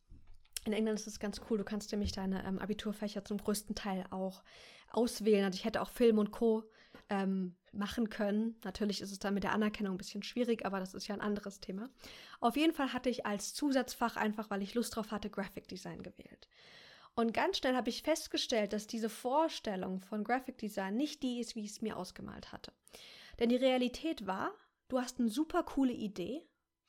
In 0.66 0.74
England 0.74 1.00
ist 1.00 1.06
es 1.06 1.18
ganz 1.18 1.40
cool, 1.48 1.56
du 1.56 1.64
kannst 1.64 1.90
nämlich 1.90 2.12
deine 2.12 2.44
ähm, 2.44 2.58
Abiturfächer 2.58 3.24
zum 3.24 3.38
größten 3.38 3.74
Teil 3.74 4.04
auch 4.10 4.42
auswählen. 4.90 5.46
Also 5.46 5.56
ich 5.56 5.64
hätte 5.64 5.80
auch 5.80 5.88
Film 5.88 6.18
und 6.18 6.30
Co. 6.30 6.64
Ähm, 7.08 7.56
machen 7.72 8.10
können. 8.10 8.56
Natürlich 8.64 9.00
ist 9.00 9.12
es 9.12 9.18
dann 9.18 9.32
mit 9.32 9.44
der 9.44 9.52
Anerkennung 9.52 9.94
ein 9.94 9.98
bisschen 9.98 10.22
schwierig, 10.22 10.66
aber 10.66 10.78
das 10.78 10.92
ist 10.92 11.06
ja 11.06 11.14
ein 11.14 11.22
anderes 11.22 11.60
Thema. 11.60 11.88
Auf 12.40 12.56
jeden 12.56 12.74
Fall 12.74 12.92
hatte 12.92 13.08
ich 13.08 13.24
als 13.24 13.54
Zusatzfach 13.54 14.16
einfach, 14.16 14.50
weil 14.50 14.62
ich 14.62 14.74
Lust 14.74 14.94
drauf 14.94 15.10
hatte, 15.10 15.30
Graphic 15.30 15.68
Design 15.68 16.02
gewählt. 16.02 16.48
Und 17.14 17.32
ganz 17.32 17.58
schnell 17.58 17.76
habe 17.76 17.88
ich 17.88 18.02
festgestellt, 18.02 18.72
dass 18.72 18.86
diese 18.86 19.08
Vorstellung 19.08 20.02
von 20.02 20.22
Graphic 20.22 20.58
Design 20.58 20.96
nicht 20.96 21.22
die 21.22 21.40
ist, 21.40 21.56
wie 21.56 21.64
ich 21.64 21.70
es 21.70 21.82
mir 21.82 21.96
ausgemalt 21.96 22.52
hatte. 22.52 22.72
Denn 23.38 23.48
die 23.48 23.56
Realität 23.56 24.26
war, 24.26 24.52
du 24.88 25.00
hast 25.00 25.18
eine 25.18 25.28
super 25.28 25.62
coole 25.62 25.92
Idee 25.92 26.46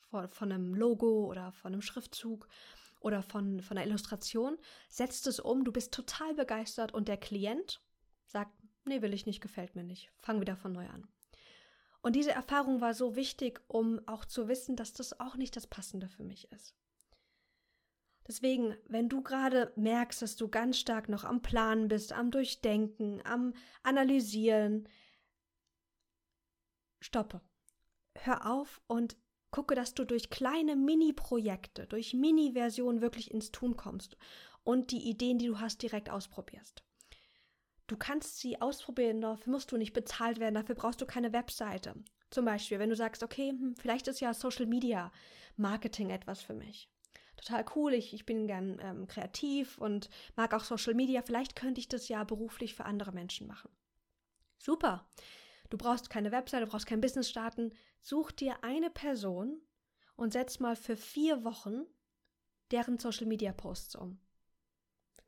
von, 0.10 0.28
von 0.28 0.52
einem 0.52 0.74
Logo 0.74 1.26
oder 1.26 1.52
von 1.52 1.74
einem 1.74 1.82
Schriftzug 1.82 2.48
oder 3.00 3.22
von, 3.22 3.62
von 3.62 3.78
einer 3.78 3.88
Illustration, 3.88 4.58
setzt 4.90 5.28
es 5.28 5.40
um, 5.40 5.64
du 5.64 5.72
bist 5.72 5.94
total 5.94 6.34
begeistert 6.34 6.94
und 6.94 7.08
der 7.08 7.18
Klient 7.18 7.82
sagt, 8.26 8.52
nee, 8.86 9.02
will 9.02 9.14
ich 9.14 9.26
nicht, 9.26 9.42
gefällt 9.42 9.76
mir 9.76 9.84
nicht, 9.84 10.12
fang 10.18 10.42
wieder 10.42 10.56
von 10.56 10.74
neu 10.74 10.88
an. 10.88 11.08
Und 12.02 12.16
diese 12.16 12.32
Erfahrung 12.32 12.82
war 12.82 12.94
so 12.94 13.16
wichtig, 13.16 13.62
um 13.68 14.02
auch 14.08 14.26
zu 14.26 14.48
wissen, 14.48 14.76
dass 14.76 14.94
das 14.94 15.20
auch 15.20 15.36
nicht 15.36 15.56
das 15.56 15.68
Passende 15.68 16.08
für 16.08 16.24
mich 16.24 16.52
ist. 16.52 16.76
Deswegen, 18.28 18.76
wenn 18.88 19.10
du 19.10 19.24
gerade 19.24 19.74
merkst, 19.76 20.22
dass 20.22 20.36
du 20.36 20.50
ganz 20.50 20.78
stark 20.78 21.10
noch 21.10 21.24
am 21.24 21.42
Planen 21.42 21.88
bist, 21.88 22.14
am 22.14 22.32
Durchdenken, 22.32 23.22
am 23.26 23.54
Analysieren, 23.82 24.88
stoppe. 27.00 27.42
Hör 28.16 28.50
auf 28.52 28.82
und 28.88 29.18
gucke, 29.52 29.76
dass 29.76 29.94
du 29.94 30.06
durch 30.06 30.30
kleine 30.30 30.76
Mini-Projekte, 30.76 31.88
durch 31.88 32.14
Mini-Versionen 32.14 33.02
wirklich 33.02 33.32
ins 33.32 33.52
Tun 33.52 33.76
kommst 33.78 34.18
und 34.64 34.92
die 34.92 35.10
Ideen, 35.10 35.40
die 35.40 35.48
du 35.48 35.60
hast, 35.60 35.82
direkt 35.82 36.10
ausprobierst. 36.10 36.84
Du 37.88 37.98
kannst 37.98 38.40
sie 38.40 38.62
ausprobieren, 38.62 39.22
dafür 39.22 39.52
musst 39.52 39.72
du 39.72 39.78
nicht 39.78 39.94
bezahlt 39.94 40.40
werden, 40.40 40.56
dafür 40.56 40.76
brauchst 40.76 41.02
du 41.02 41.08
keine 41.08 41.34
Webseite. 41.34 41.96
Zum 42.30 42.46
Beispiel, 42.46 42.78
wenn 42.78 42.92
du 42.92 42.96
sagst, 42.96 43.24
okay, 43.24 43.50
hm, 43.50 43.76
vielleicht 43.76 44.08
ist 44.08 44.20
ja 44.20 44.34
Social 44.34 44.68
Media 44.68 45.12
Marketing 45.58 46.12
etwas 46.12 46.42
für 46.42 46.54
mich. 46.54 46.90
Total 47.36 47.66
cool, 47.76 47.94
ich, 47.94 48.14
ich 48.14 48.26
bin 48.26 48.46
gern 48.48 48.80
ähm, 48.82 49.08
kreativ 49.08 49.78
und 49.80 50.10
mag 50.36 50.54
auch 50.54 50.64
Social 50.64 50.94
Media, 50.94 51.24
vielleicht 51.24 51.56
könnte 51.56 51.80
ich 51.80 51.88
das 51.88 52.10
ja 52.10 52.24
beruflich 52.24 52.76
für 52.76 52.86
andere 52.86 53.12
Menschen 53.12 53.48
machen. 53.48 53.72
Super. 54.60 55.08
Du 55.70 55.78
brauchst 55.78 56.10
keine 56.10 56.32
Webseite, 56.32 56.66
du 56.66 56.72
brauchst 56.72 56.88
kein 56.88 57.02
Business 57.02 57.30
starten. 57.30 57.72
Such 58.02 58.32
dir 58.32 58.64
eine 58.64 58.90
Person 58.90 59.62
und 60.16 60.34
setz 60.34 60.60
mal 60.60 60.76
für 60.76 60.98
vier 60.98 61.44
Wochen 61.44 61.86
deren 62.72 62.98
Social 63.00 63.26
Media 63.26 63.52
Posts 63.52 63.96
um. 63.96 64.20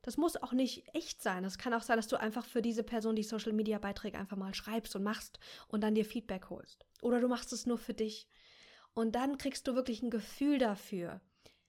Das 0.02 0.16
muss 0.16 0.36
auch 0.36 0.52
nicht 0.52 0.92
echt 0.94 1.22
sein. 1.22 1.44
Es 1.44 1.58
kann 1.58 1.72
auch 1.74 1.82
sein, 1.82 1.96
dass 1.96 2.08
du 2.08 2.18
einfach 2.18 2.44
für 2.44 2.60
diese 2.60 2.82
Person 2.82 3.14
die 3.14 3.22
Social 3.22 3.52
Media 3.52 3.78
Beiträge 3.78 4.18
einfach 4.18 4.36
mal 4.36 4.52
schreibst 4.52 4.96
und 4.96 5.04
machst 5.04 5.38
und 5.68 5.80
dann 5.80 5.94
dir 5.94 6.04
Feedback 6.04 6.50
holst. 6.50 6.84
Oder 7.02 7.20
du 7.20 7.28
machst 7.28 7.52
es 7.52 7.66
nur 7.66 7.78
für 7.78 7.94
dich. 7.94 8.26
Und 8.94 9.14
dann 9.14 9.38
kriegst 9.38 9.66
du 9.68 9.76
wirklich 9.76 10.02
ein 10.02 10.10
Gefühl 10.10 10.58
dafür. 10.58 11.20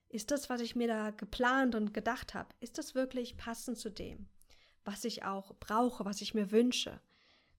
Ist 0.09 0.31
das, 0.31 0.49
was 0.49 0.61
ich 0.61 0.75
mir 0.75 0.87
da 0.87 1.11
geplant 1.11 1.75
und 1.75 1.93
gedacht 1.93 2.33
habe, 2.33 2.53
ist 2.59 2.77
das 2.77 2.95
wirklich 2.95 3.37
passend 3.37 3.77
zu 3.77 3.89
dem, 3.89 4.27
was 4.83 5.05
ich 5.05 5.23
auch 5.23 5.55
brauche, 5.59 6.05
was 6.05 6.21
ich 6.21 6.33
mir 6.33 6.51
wünsche, 6.51 6.99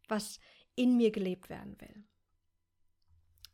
was 0.08 0.38
in 0.76 0.96
mir 0.96 1.10
gelebt 1.10 1.50
werden 1.50 1.80
will. 1.80 2.04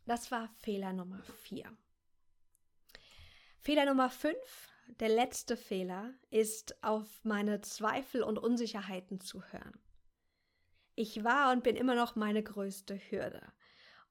Das 0.06 0.30
war 0.30 0.48
Fehler 0.60 0.92
Nummer 0.92 1.22
4. 1.42 1.76
Fehler 3.58 3.84
Nummer 3.84 4.10
5, 4.10 4.34
der 5.00 5.10
letzte 5.10 5.56
Fehler, 5.56 6.14
ist 6.30 6.82
auf 6.82 7.24
meine 7.24 7.60
Zweifel 7.60 8.22
und 8.22 8.38
Unsicherheiten 8.38 9.20
zu 9.20 9.42
hören. 9.44 9.78
Ich 10.96 11.22
war 11.24 11.52
und 11.52 11.62
bin 11.62 11.76
immer 11.76 11.94
noch 11.94 12.16
meine 12.16 12.42
größte 12.42 12.96
Hürde. 13.10 13.40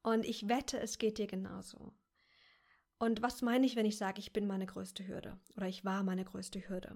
Und 0.02 0.26
ich 0.26 0.48
wette, 0.48 0.80
es 0.80 0.98
geht 0.98 1.18
dir 1.18 1.28
genauso. 1.28 1.94
Und 3.00 3.22
was 3.22 3.42
meine 3.42 3.66
ich, 3.66 3.76
wenn 3.76 3.86
ich 3.86 3.98
sage, 3.98 4.20
ich 4.20 4.34
bin 4.34 4.46
meine 4.48 4.66
größte 4.66 5.08
Hürde 5.08 5.40
oder 5.56 5.68
ich 5.68 5.86
war 5.86 6.04
meine 6.04 6.26
größte 6.26 6.68
Hürde? 6.68 6.96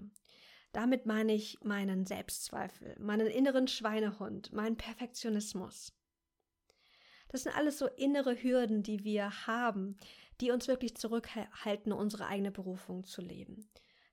Damit 0.72 1.06
meine 1.06 1.32
ich 1.32 1.58
meinen 1.62 2.06
Selbstzweifel, 2.06 2.96
meinen 2.98 3.26
inneren 3.26 3.68
Schweinehund, 3.68 4.52
meinen 4.52 4.76
Perfektionismus. 4.76 5.92
Das 7.34 7.42
sind 7.42 7.56
alles 7.56 7.80
so 7.80 7.88
innere 7.88 8.40
Hürden, 8.40 8.84
die 8.84 9.02
wir 9.02 9.48
haben, 9.48 9.96
die 10.40 10.52
uns 10.52 10.68
wirklich 10.68 10.96
zurückhalten, 10.96 11.92
unsere 11.92 12.28
eigene 12.28 12.52
Berufung 12.52 13.02
zu 13.02 13.22
leben. 13.22 13.68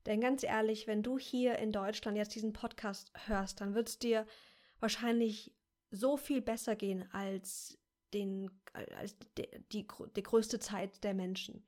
Denn 0.07 0.21
ganz 0.21 0.41
ehrlich, 0.41 0.87
wenn 0.87 1.03
du 1.03 1.19
hier 1.19 1.59
in 1.59 1.71
Deutschland 1.71 2.17
jetzt 2.17 2.33
diesen 2.33 2.51
Podcast 2.51 3.11
hörst, 3.27 3.61
dann 3.61 3.75
wird 3.75 3.89
es 3.89 3.99
dir 3.99 4.25
wahrscheinlich 4.79 5.53
so 5.91 6.17
viel 6.17 6.41
besser 6.41 6.75
gehen 6.75 7.07
als 7.11 7.77
den, 8.11 8.49
als 8.73 9.15
die, 9.37 9.47
die, 9.71 9.87
die 10.15 10.23
größte 10.23 10.57
Zeit 10.57 11.03
der 11.03 11.13
Menschen. 11.13 11.63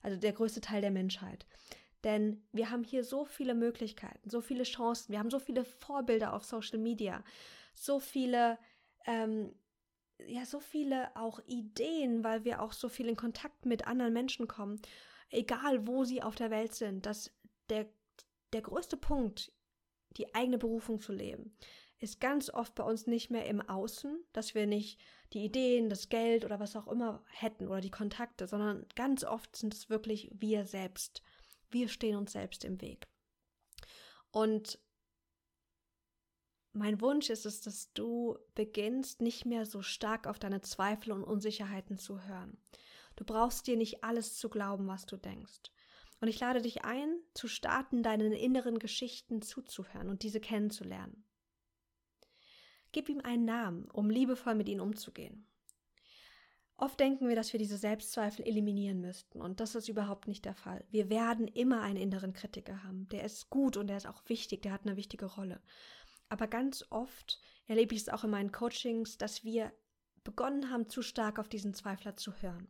Also 0.00 0.16
der 0.16 0.32
größte 0.32 0.62
Teil 0.62 0.80
der 0.80 0.90
Menschheit. 0.90 1.44
Denn 2.02 2.46
wir 2.50 2.70
haben 2.70 2.82
hier 2.82 3.04
so 3.04 3.26
viele 3.26 3.54
Möglichkeiten, 3.54 4.30
so 4.30 4.40
viele 4.40 4.62
Chancen, 4.62 5.12
wir 5.12 5.18
haben 5.18 5.30
so 5.30 5.38
viele 5.38 5.66
Vorbilder 5.66 6.32
auf 6.32 6.44
Social 6.44 6.78
Media, 6.78 7.22
so 7.74 8.00
viele 8.00 8.58
ähm, 9.04 9.54
ja 10.26 10.46
so 10.46 10.60
viele 10.60 11.14
auch 11.16 11.40
Ideen, 11.46 12.24
weil 12.24 12.44
wir 12.44 12.62
auch 12.62 12.72
so 12.72 12.88
viel 12.88 13.08
in 13.08 13.16
Kontakt 13.16 13.66
mit 13.66 13.86
anderen 13.86 14.12
Menschen 14.12 14.48
kommen, 14.48 14.80
egal 15.30 15.86
wo 15.86 16.04
sie 16.04 16.22
auf 16.22 16.34
der 16.34 16.50
Welt 16.50 16.74
sind, 16.74 17.06
dass 17.06 17.32
der, 17.68 17.86
der 18.52 18.62
größte 18.62 18.96
Punkt, 18.96 19.52
die 20.16 20.34
eigene 20.34 20.58
Berufung 20.58 21.00
zu 21.00 21.12
leben, 21.12 21.56
ist 21.98 22.20
ganz 22.20 22.50
oft 22.50 22.74
bei 22.74 22.84
uns 22.84 23.06
nicht 23.06 23.30
mehr 23.30 23.46
im 23.46 23.60
Außen, 23.60 24.24
dass 24.32 24.54
wir 24.54 24.66
nicht 24.66 25.00
die 25.32 25.44
Ideen, 25.44 25.88
das 25.88 26.08
Geld 26.08 26.44
oder 26.44 26.60
was 26.60 26.76
auch 26.76 26.86
immer 26.86 27.24
hätten 27.28 27.66
oder 27.66 27.80
die 27.80 27.90
Kontakte, 27.90 28.46
sondern 28.46 28.86
ganz 28.94 29.24
oft 29.24 29.56
sind 29.56 29.74
es 29.74 29.90
wirklich 29.90 30.30
wir 30.34 30.66
selbst. 30.66 31.22
Wir 31.70 31.88
stehen 31.88 32.16
uns 32.16 32.32
selbst 32.32 32.64
im 32.64 32.80
Weg. 32.80 33.08
Und 34.30 34.78
mein 36.74 37.00
Wunsch 37.00 37.30
ist 37.30 37.46
es, 37.46 37.60
dass 37.60 37.92
du 37.92 38.36
beginnst, 38.54 39.22
nicht 39.22 39.46
mehr 39.46 39.64
so 39.64 39.82
stark 39.82 40.26
auf 40.26 40.38
deine 40.38 40.60
Zweifel 40.60 41.12
und 41.12 41.24
Unsicherheiten 41.24 41.98
zu 41.98 42.22
hören. 42.26 42.58
Du 43.16 43.24
brauchst 43.24 43.66
dir 43.66 43.76
nicht 43.76 44.02
alles 44.02 44.36
zu 44.36 44.48
glauben, 44.48 44.88
was 44.88 45.06
du 45.06 45.16
denkst. 45.16 45.70
Und 46.20 46.28
ich 46.28 46.40
lade 46.40 46.62
dich 46.62 46.84
ein, 46.84 47.16
zu 47.34 47.48
starten, 47.48 48.02
deinen 48.02 48.32
inneren 48.32 48.78
Geschichten 48.78 49.42
zuzuhören 49.42 50.08
und 50.08 50.22
diese 50.22 50.40
kennenzulernen. 50.40 51.24
Gib 52.92 53.08
ihm 53.08 53.20
einen 53.20 53.44
Namen, 53.44 53.90
um 53.90 54.10
liebevoll 54.10 54.54
mit 54.54 54.68
ihnen 54.68 54.80
umzugehen. 54.80 55.46
Oft 56.76 56.98
denken 56.98 57.28
wir, 57.28 57.36
dass 57.36 57.52
wir 57.52 57.58
diese 57.58 57.76
Selbstzweifel 57.76 58.44
eliminieren 58.44 59.00
müssten 59.00 59.40
und 59.40 59.60
das 59.60 59.76
ist 59.76 59.88
überhaupt 59.88 60.26
nicht 60.26 60.44
der 60.44 60.54
Fall. 60.54 60.84
Wir 60.90 61.08
werden 61.08 61.46
immer 61.46 61.82
einen 61.82 61.96
inneren 61.96 62.32
Kritiker 62.32 62.82
haben. 62.82 63.08
Der 63.10 63.22
ist 63.22 63.48
gut 63.48 63.76
und 63.76 63.86
der 63.86 63.96
ist 63.96 64.08
auch 64.08 64.28
wichtig, 64.28 64.62
der 64.62 64.72
hat 64.72 64.84
eine 64.84 64.96
wichtige 64.96 65.26
Rolle. 65.26 65.60
Aber 66.34 66.48
ganz 66.48 66.84
oft 66.90 67.40
erlebe 67.68 67.94
ich 67.94 68.00
es 68.00 68.08
auch 68.08 68.24
in 68.24 68.30
meinen 68.30 68.50
Coachings, 68.50 69.18
dass 69.18 69.44
wir 69.44 69.72
begonnen 70.24 70.68
haben, 70.68 70.88
zu 70.88 71.00
stark 71.00 71.38
auf 71.38 71.48
diesen 71.48 71.74
Zweifler 71.74 72.16
zu 72.16 72.32
hören. 72.42 72.66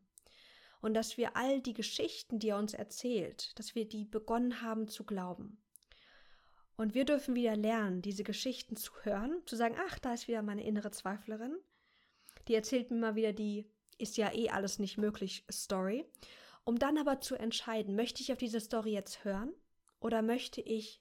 Und 0.82 0.92
dass 0.92 1.16
wir 1.16 1.34
all 1.34 1.62
die 1.62 1.72
Geschichten, 1.72 2.38
die 2.38 2.50
er 2.50 2.58
uns 2.58 2.74
erzählt, 2.74 3.58
dass 3.58 3.74
wir 3.74 3.88
die 3.88 4.04
begonnen 4.04 4.60
haben 4.60 4.86
zu 4.86 5.04
glauben. 5.04 5.62
Und 6.76 6.92
wir 6.92 7.06
dürfen 7.06 7.34
wieder 7.34 7.56
lernen, 7.56 8.02
diese 8.02 8.22
Geschichten 8.22 8.76
zu 8.76 8.92
hören, 9.02 9.40
zu 9.46 9.56
sagen, 9.56 9.76
ach, 9.88 9.98
da 9.98 10.12
ist 10.12 10.28
wieder 10.28 10.42
meine 10.42 10.62
innere 10.62 10.90
Zweiflerin. 10.90 11.56
Die 12.48 12.54
erzählt 12.54 12.90
mir 12.90 12.98
mal 12.98 13.14
wieder 13.14 13.32
die 13.32 13.66
ist 13.96 14.18
ja 14.18 14.30
eh 14.34 14.50
alles 14.50 14.78
nicht 14.78 14.98
möglich 14.98 15.46
Story. 15.50 16.04
Um 16.64 16.78
dann 16.78 16.98
aber 16.98 17.22
zu 17.22 17.34
entscheiden, 17.34 17.96
möchte 17.96 18.20
ich 18.20 18.30
auf 18.30 18.38
diese 18.38 18.60
Story 18.60 18.92
jetzt 18.92 19.24
hören 19.24 19.54
oder 20.00 20.20
möchte 20.20 20.60
ich 20.60 21.00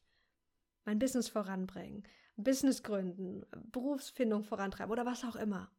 mein 0.85 0.99
Business 0.99 1.27
voranbringen, 1.27 2.07
Business 2.35 2.83
gründen, 2.83 3.45
Berufsfindung 3.71 4.43
vorantreiben 4.43 4.91
oder 4.91 5.05
was 5.05 5.23
auch 5.23 5.35
immer. 5.35 5.71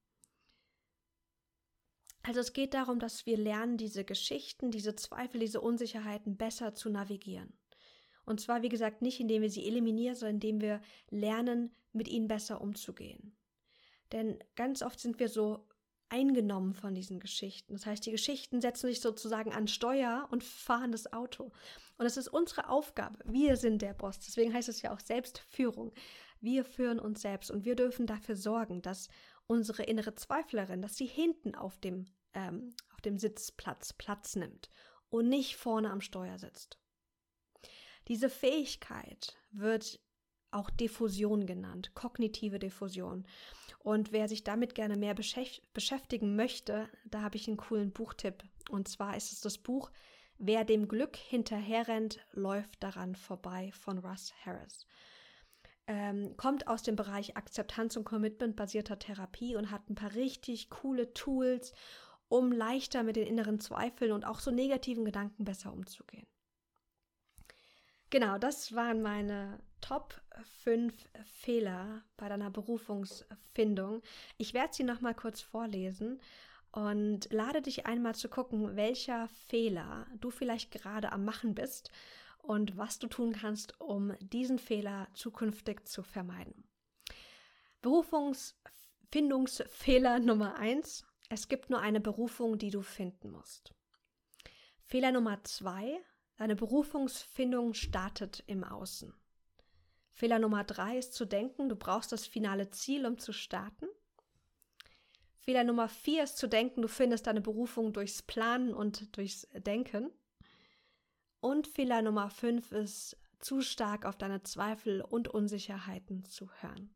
Also 2.22 2.40
es 2.40 2.52
geht 2.52 2.72
darum, 2.72 2.98
dass 2.98 3.26
wir 3.26 3.36
lernen, 3.36 3.76
diese 3.76 4.04
Geschichten, 4.04 4.70
diese 4.70 4.96
Zweifel, 4.96 5.40
diese 5.40 5.60
Unsicherheiten 5.60 6.36
besser 6.36 6.74
zu 6.74 6.88
navigieren. 6.88 7.52
Und 8.24 8.40
zwar, 8.40 8.62
wie 8.62 8.70
gesagt, 8.70 9.02
nicht 9.02 9.20
indem 9.20 9.42
wir 9.42 9.50
sie 9.50 9.66
eliminieren, 9.66 10.16
sondern 10.16 10.36
indem 10.36 10.60
wir 10.60 10.80
lernen, 11.10 11.74
mit 11.92 12.08
ihnen 12.08 12.26
besser 12.26 12.60
umzugehen. 12.60 13.36
Denn 14.12 14.38
ganz 14.56 14.82
oft 14.82 14.98
sind 14.98 15.18
wir 15.20 15.28
so 15.28 15.68
eingenommen 16.08 16.74
von 16.74 16.94
diesen 16.94 17.20
Geschichten. 17.20 17.74
Das 17.74 17.86
heißt, 17.86 18.06
die 18.06 18.10
Geschichten 18.10 18.60
setzen 18.60 18.88
sich 18.88 19.00
sozusagen 19.00 19.52
an 19.52 19.68
Steuer 19.68 20.28
und 20.30 20.44
fahren 20.44 20.92
das 20.92 21.12
Auto. 21.12 21.52
Und 21.98 22.06
es 22.06 22.16
ist 22.16 22.28
unsere 22.28 22.68
Aufgabe. 22.68 23.18
Wir 23.24 23.56
sind 23.56 23.82
der 23.82 23.94
Boss. 23.94 24.18
Deswegen 24.20 24.54
heißt 24.54 24.68
es 24.68 24.82
ja 24.82 24.94
auch 24.94 25.00
Selbstführung. 25.00 25.92
Wir 26.44 26.62
führen 26.62 26.98
uns 26.98 27.22
selbst 27.22 27.50
und 27.50 27.64
wir 27.64 27.74
dürfen 27.74 28.06
dafür 28.06 28.36
sorgen, 28.36 28.82
dass 28.82 29.08
unsere 29.46 29.82
innere 29.82 30.14
Zweiflerin, 30.14 30.82
dass 30.82 30.94
sie 30.94 31.06
hinten 31.06 31.54
auf 31.54 31.78
dem, 31.78 32.04
ähm, 32.34 32.74
auf 32.92 33.00
dem 33.00 33.18
Sitzplatz 33.18 33.94
Platz 33.94 34.36
nimmt 34.36 34.68
und 35.08 35.30
nicht 35.30 35.56
vorne 35.56 35.90
am 35.90 36.02
Steuer 36.02 36.38
sitzt. 36.38 36.78
Diese 38.08 38.28
Fähigkeit 38.28 39.38
wird 39.52 40.00
auch 40.50 40.68
Diffusion 40.68 41.46
genannt, 41.46 41.94
kognitive 41.94 42.58
Diffusion. 42.58 43.26
Und 43.78 44.12
wer 44.12 44.28
sich 44.28 44.44
damit 44.44 44.74
gerne 44.74 44.98
mehr 44.98 45.14
beschäftigen 45.14 46.36
möchte, 46.36 46.90
da 47.06 47.22
habe 47.22 47.36
ich 47.36 47.48
einen 47.48 47.56
coolen 47.56 47.90
Buchtipp. 47.90 48.44
Und 48.68 48.86
zwar 48.86 49.16
ist 49.16 49.32
es 49.32 49.40
das 49.40 49.56
Buch 49.56 49.90
Wer 50.36 50.64
dem 50.64 50.88
Glück 50.88 51.16
hinterherrennt, 51.16 52.18
läuft 52.32 52.82
daran 52.82 53.14
vorbei 53.14 53.70
von 53.72 53.98
Russ 53.98 54.34
Harris. 54.44 54.84
Ähm, 55.86 56.36
kommt 56.36 56.66
aus 56.66 56.82
dem 56.82 56.96
Bereich 56.96 57.36
Akzeptanz 57.36 57.96
und 57.96 58.04
Commitment 58.04 58.56
basierter 58.56 58.98
Therapie 58.98 59.54
und 59.56 59.70
hat 59.70 59.90
ein 59.90 59.94
paar 59.94 60.14
richtig 60.14 60.70
coole 60.70 61.12
Tools, 61.12 61.74
um 62.28 62.52
leichter 62.52 63.02
mit 63.02 63.16
den 63.16 63.26
inneren 63.26 63.60
Zweifeln 63.60 64.12
und 64.12 64.24
auch 64.24 64.40
so 64.40 64.50
negativen 64.50 65.04
Gedanken 65.04 65.44
besser 65.44 65.72
umzugehen. 65.72 66.26
Genau, 68.08 68.38
das 68.38 68.74
waren 68.74 69.02
meine 69.02 69.58
Top 69.80 70.20
5 70.62 70.94
Fehler 71.24 72.02
bei 72.16 72.28
deiner 72.28 72.50
Berufungsfindung. 72.50 74.02
Ich 74.38 74.54
werde 74.54 74.72
sie 74.72 74.84
nochmal 74.84 75.14
kurz 75.14 75.42
vorlesen 75.42 76.20
und 76.72 77.30
lade 77.32 77.60
dich 77.60 77.86
einmal 77.86 78.14
zu 78.14 78.28
gucken, 78.28 78.76
welcher 78.76 79.28
Fehler 79.48 80.06
du 80.20 80.30
vielleicht 80.30 80.70
gerade 80.70 81.12
am 81.12 81.24
Machen 81.24 81.54
bist 81.54 81.90
und 82.44 82.76
was 82.76 82.98
du 82.98 83.06
tun 83.06 83.32
kannst, 83.32 83.80
um 83.80 84.12
diesen 84.20 84.58
Fehler 84.58 85.08
zukünftig 85.14 85.88
zu 85.88 86.02
vermeiden. 86.02 86.68
Berufungsfindungsfehler 87.82 90.18
Nummer 90.20 90.56
1. 90.56 91.06
Es 91.28 91.48
gibt 91.48 91.70
nur 91.70 91.80
eine 91.80 92.00
Berufung, 92.00 92.58
die 92.58 92.70
du 92.70 92.82
finden 92.82 93.30
musst. 93.30 93.72
Fehler 94.82 95.12
Nummer 95.12 95.42
2. 95.42 96.00
Deine 96.36 96.56
Berufungsfindung 96.56 97.74
startet 97.74 98.42
im 98.46 98.64
Außen. 98.64 99.14
Fehler 100.10 100.38
Nummer 100.38 100.64
drei 100.64 100.98
ist 100.98 101.14
zu 101.14 101.24
denken, 101.24 101.68
du 101.68 101.76
brauchst 101.76 102.12
das 102.12 102.26
finale 102.26 102.70
Ziel, 102.70 103.04
um 103.04 103.18
zu 103.18 103.32
starten. 103.32 103.86
Fehler 105.38 105.64
Nummer 105.64 105.88
vier 105.88 106.22
ist 106.22 106.38
zu 106.38 106.46
denken, 106.46 106.82
du 106.82 106.88
findest 106.88 107.26
deine 107.26 107.40
Berufung 107.40 107.92
durchs 107.92 108.22
Planen 108.22 108.72
und 108.72 109.16
durchs 109.16 109.48
Denken. 109.52 110.10
Und 111.44 111.66
Fehler 111.66 112.00
Nummer 112.00 112.30
fünf 112.30 112.72
ist 112.72 113.18
zu 113.38 113.60
stark 113.60 114.06
auf 114.06 114.16
deine 114.16 114.42
Zweifel 114.44 115.02
und 115.02 115.28
Unsicherheiten 115.28 116.24
zu 116.24 116.48
hören. 116.62 116.88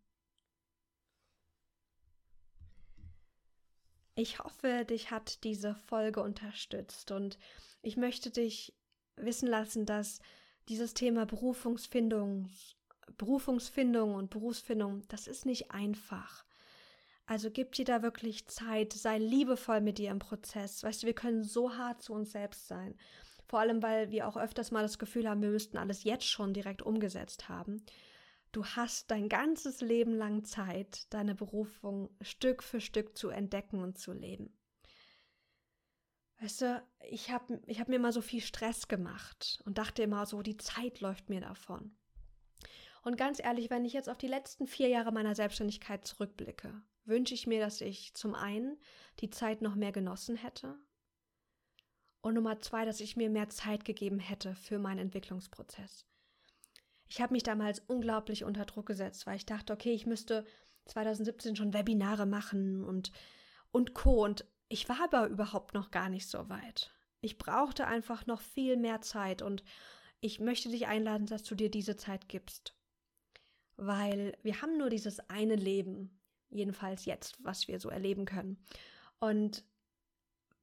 Ich 4.14 4.38
hoffe, 4.38 4.86
dich 4.86 5.10
hat 5.10 5.44
diese 5.44 5.74
Folge 5.74 6.22
unterstützt 6.22 7.10
und 7.10 7.38
ich 7.82 7.98
möchte 7.98 8.30
dich 8.30 8.72
wissen 9.16 9.48
lassen, 9.48 9.84
dass 9.84 10.22
dieses 10.70 10.94
Thema 10.94 11.26
Berufungsfindung, 11.26 12.48
Berufungsfindung 13.18 14.14
und 14.14 14.30
Berufsfindung, 14.30 15.02
das 15.08 15.26
ist 15.26 15.44
nicht 15.44 15.72
einfach. 15.72 16.46
Also 17.26 17.50
gib 17.50 17.72
dir 17.72 17.84
da 17.84 18.00
wirklich 18.00 18.46
Zeit, 18.46 18.94
sei 18.94 19.18
liebevoll 19.18 19.82
mit 19.82 19.98
dir 19.98 20.10
im 20.10 20.20
Prozess. 20.20 20.82
Weißt 20.82 21.02
du, 21.02 21.06
wir 21.06 21.14
können 21.14 21.44
so 21.44 21.76
hart 21.76 22.00
zu 22.00 22.14
uns 22.14 22.32
selbst 22.32 22.66
sein. 22.66 22.98
Vor 23.48 23.60
allem, 23.60 23.82
weil 23.82 24.10
wir 24.10 24.28
auch 24.28 24.36
öfters 24.36 24.70
mal 24.70 24.82
das 24.82 24.98
Gefühl 24.98 25.28
haben, 25.28 25.40
wir 25.40 25.48
müssten 25.48 25.78
alles 25.78 26.04
jetzt 26.04 26.26
schon 26.26 26.52
direkt 26.52 26.82
umgesetzt 26.82 27.48
haben. 27.48 27.82
Du 28.52 28.64
hast 28.64 29.10
dein 29.10 29.30
ganzes 29.30 29.80
Leben 29.80 30.14
lang 30.14 30.44
Zeit, 30.44 31.12
deine 31.12 31.34
Berufung 31.34 32.10
Stück 32.20 32.62
für 32.62 32.80
Stück 32.80 33.16
zu 33.16 33.30
entdecken 33.30 33.82
und 33.82 33.98
zu 33.98 34.12
leben. 34.12 34.54
Weißt 36.40 36.60
du, 36.60 36.82
ich 37.10 37.30
habe 37.30 37.60
ich 37.66 37.80
hab 37.80 37.88
mir 37.88 37.96
immer 37.96 38.12
so 38.12 38.20
viel 38.20 38.42
Stress 38.42 38.86
gemacht 38.86 39.60
und 39.64 39.78
dachte 39.78 40.02
immer 40.02 40.24
so, 40.26 40.42
die 40.42 40.58
Zeit 40.58 41.00
läuft 41.00 41.30
mir 41.30 41.40
davon. 41.40 41.96
Und 43.02 43.16
ganz 43.16 43.40
ehrlich, 43.40 43.70
wenn 43.70 43.86
ich 43.86 43.94
jetzt 43.94 44.10
auf 44.10 44.18
die 44.18 44.28
letzten 44.28 44.66
vier 44.66 44.88
Jahre 44.88 45.10
meiner 45.10 45.34
Selbstständigkeit 45.34 46.06
zurückblicke, 46.06 46.82
wünsche 47.06 47.34
ich 47.34 47.46
mir, 47.46 47.60
dass 47.60 47.80
ich 47.80 48.12
zum 48.14 48.34
einen 48.34 48.78
die 49.20 49.30
Zeit 49.30 49.62
noch 49.62 49.74
mehr 49.74 49.92
genossen 49.92 50.36
hätte 50.36 50.78
und 52.20 52.34
Nummer 52.34 52.60
zwei, 52.60 52.84
dass 52.84 53.00
ich 53.00 53.16
mir 53.16 53.30
mehr 53.30 53.48
Zeit 53.48 53.84
gegeben 53.84 54.18
hätte 54.18 54.54
für 54.54 54.78
meinen 54.78 54.98
Entwicklungsprozess. 54.98 56.04
Ich 57.08 57.20
habe 57.20 57.32
mich 57.32 57.42
damals 57.42 57.80
unglaublich 57.80 58.44
unter 58.44 58.64
Druck 58.66 58.86
gesetzt, 58.86 59.26
weil 59.26 59.36
ich 59.36 59.46
dachte, 59.46 59.72
okay, 59.72 59.92
ich 59.92 60.06
müsste 60.06 60.44
2017 60.86 61.56
schon 61.56 61.72
Webinare 61.72 62.26
machen 62.26 62.84
und, 62.84 63.12
und 63.70 63.94
Co. 63.94 64.24
Und 64.24 64.44
ich 64.68 64.88
war 64.88 65.04
aber 65.04 65.28
überhaupt 65.28 65.74
noch 65.74 65.90
gar 65.90 66.08
nicht 66.08 66.28
so 66.28 66.48
weit. 66.48 66.92
Ich 67.20 67.38
brauchte 67.38 67.86
einfach 67.86 68.26
noch 68.26 68.40
viel 68.40 68.76
mehr 68.76 69.00
Zeit 69.00 69.42
und 69.42 69.64
ich 70.20 70.40
möchte 70.40 70.68
dich 70.68 70.86
einladen, 70.86 71.26
dass 71.26 71.44
du 71.44 71.54
dir 71.54 71.70
diese 71.70 71.96
Zeit 71.96 72.28
gibst. 72.28 72.74
Weil 73.76 74.36
wir 74.42 74.60
haben 74.60 74.76
nur 74.76 74.90
dieses 74.90 75.20
eine 75.30 75.54
Leben, 75.54 76.20
jedenfalls 76.50 77.04
jetzt, 77.04 77.42
was 77.44 77.68
wir 77.68 77.80
so 77.80 77.88
erleben 77.88 78.24
können. 78.24 78.62
Und 79.20 79.64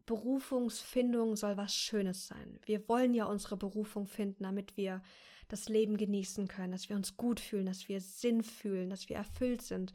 Berufungsfindung 0.05 1.35
soll 1.35 1.57
was 1.57 1.73
Schönes 1.73 2.27
sein. 2.27 2.59
Wir 2.65 2.87
wollen 2.87 3.13
ja 3.13 3.25
unsere 3.25 3.57
Berufung 3.57 4.07
finden, 4.07 4.43
damit 4.43 4.77
wir 4.77 5.01
das 5.47 5.69
Leben 5.69 5.97
genießen 5.97 6.47
können, 6.47 6.71
dass 6.71 6.89
wir 6.89 6.95
uns 6.95 7.17
gut 7.17 7.39
fühlen, 7.39 7.65
dass 7.65 7.87
wir 7.87 8.01
Sinn 8.01 8.43
fühlen, 8.43 8.89
dass 8.89 9.09
wir 9.09 9.15
erfüllt 9.15 9.61
sind. 9.61 9.93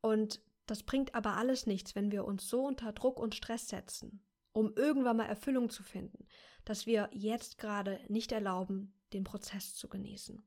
Und 0.00 0.40
das 0.66 0.82
bringt 0.82 1.14
aber 1.14 1.36
alles 1.36 1.66
nichts, 1.66 1.94
wenn 1.94 2.12
wir 2.12 2.24
uns 2.24 2.48
so 2.48 2.66
unter 2.66 2.92
Druck 2.92 3.18
und 3.18 3.34
Stress 3.34 3.68
setzen, 3.68 4.22
um 4.52 4.72
irgendwann 4.76 5.16
mal 5.16 5.26
Erfüllung 5.26 5.68
zu 5.68 5.82
finden, 5.82 6.26
dass 6.64 6.86
wir 6.86 7.10
jetzt 7.12 7.58
gerade 7.58 8.00
nicht 8.08 8.32
erlauben, 8.32 8.94
den 9.12 9.24
Prozess 9.24 9.74
zu 9.74 9.88
genießen. 9.88 10.42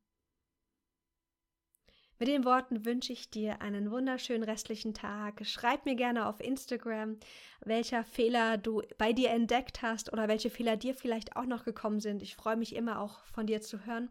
Mit 2.20 2.28
den 2.28 2.46
Worten 2.46 2.86
wünsche 2.86 3.12
ich 3.12 3.30
dir 3.30 3.62
einen 3.62 3.90
wunderschönen 3.90 4.44
restlichen 4.44 4.94
Tag. 4.94 5.46
Schreib 5.46 5.86
mir 5.86 5.96
gerne 5.96 6.28
auf 6.28 6.40
Instagram, 6.40 7.18
welcher 7.62 8.04
Fehler 8.04 8.58
du 8.58 8.84
bei 8.98 9.14
dir 9.14 9.32
entdeckt 9.32 9.82
hast 9.82 10.14
oder 10.14 10.28
welche 10.28 10.50
Fehler 10.50 10.78
dir 10.78 10.94
vielleicht 10.94 11.36
auch 11.36 11.46
noch 11.46 11.66
gekommen 11.66 12.00
sind. 12.00 12.22
Ich 12.22 12.36
freue 12.36 12.56
mich 12.56 12.76
immer 12.76 13.00
auch 13.00 13.26
von 13.26 13.48
dir 13.48 13.62
zu 13.62 13.86
hören. 13.86 14.10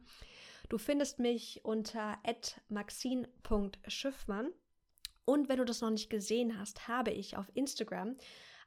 Du 0.68 0.78
findest 0.78 1.18
mich 1.20 1.60
unter 1.64 2.18
maxine.schiffmann. 2.68 4.50
Und 5.24 5.48
wenn 5.48 5.58
du 5.58 5.64
das 5.64 5.80
noch 5.80 5.90
nicht 5.90 6.10
gesehen 6.10 6.58
hast, 6.58 6.88
habe 6.88 7.12
ich 7.12 7.36
auf 7.36 7.50
Instagram 7.54 8.16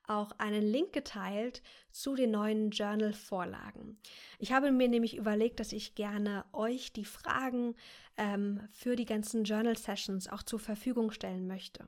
auch 0.08 0.32
einen 0.38 0.63
Link 0.63 0.94
geteilt 0.94 1.62
zu 1.91 2.15
den 2.15 2.32
neuen 2.32 2.72
Journal-Vorlagen. 2.72 4.00
Ich 4.39 4.52
habe 4.52 4.72
mir 4.72 4.88
nämlich 4.88 5.15
überlegt, 5.15 5.60
dass 5.60 5.72
ich 5.72 5.96
gerne 5.96 6.46
euch 6.54 6.94
die 6.94 7.06
Fragen 7.06 7.76
ähm, 8.18 8.62
für 8.72 8.96
die 8.96 9.06
ganzen 9.06 9.44
Journal-Sessions 9.44 10.28
auch 10.30 10.44
zur 10.44 10.60
Verfügung 10.60 11.12
stellen 11.12 11.48
möchte. 11.48 11.86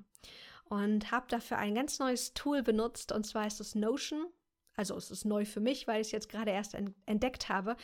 Und 0.65 1.11
habe 1.11 1.27
dafür 1.29 1.57
ein 1.57 1.75
ganz 1.75 1.99
neues 1.99 2.33
Tool 2.33 2.61
benutzt, 2.61 3.11
und 3.11 3.25
zwar 3.25 3.47
ist 3.47 3.61
es 3.61 3.75
Notion. 3.75 4.25
Also 4.77 4.95
es 4.95 5.11
ist 5.11 5.25
neu 5.25 5.43
für 5.43 5.59
mich, 5.59 5.87
weil 5.87 5.99
ich 5.99 6.07
es 6.07 6.11
jetzt 6.11 6.29
gerade 6.29 6.51
erst 6.51 6.77
entdeckt 7.05 7.49
habe 7.49 7.75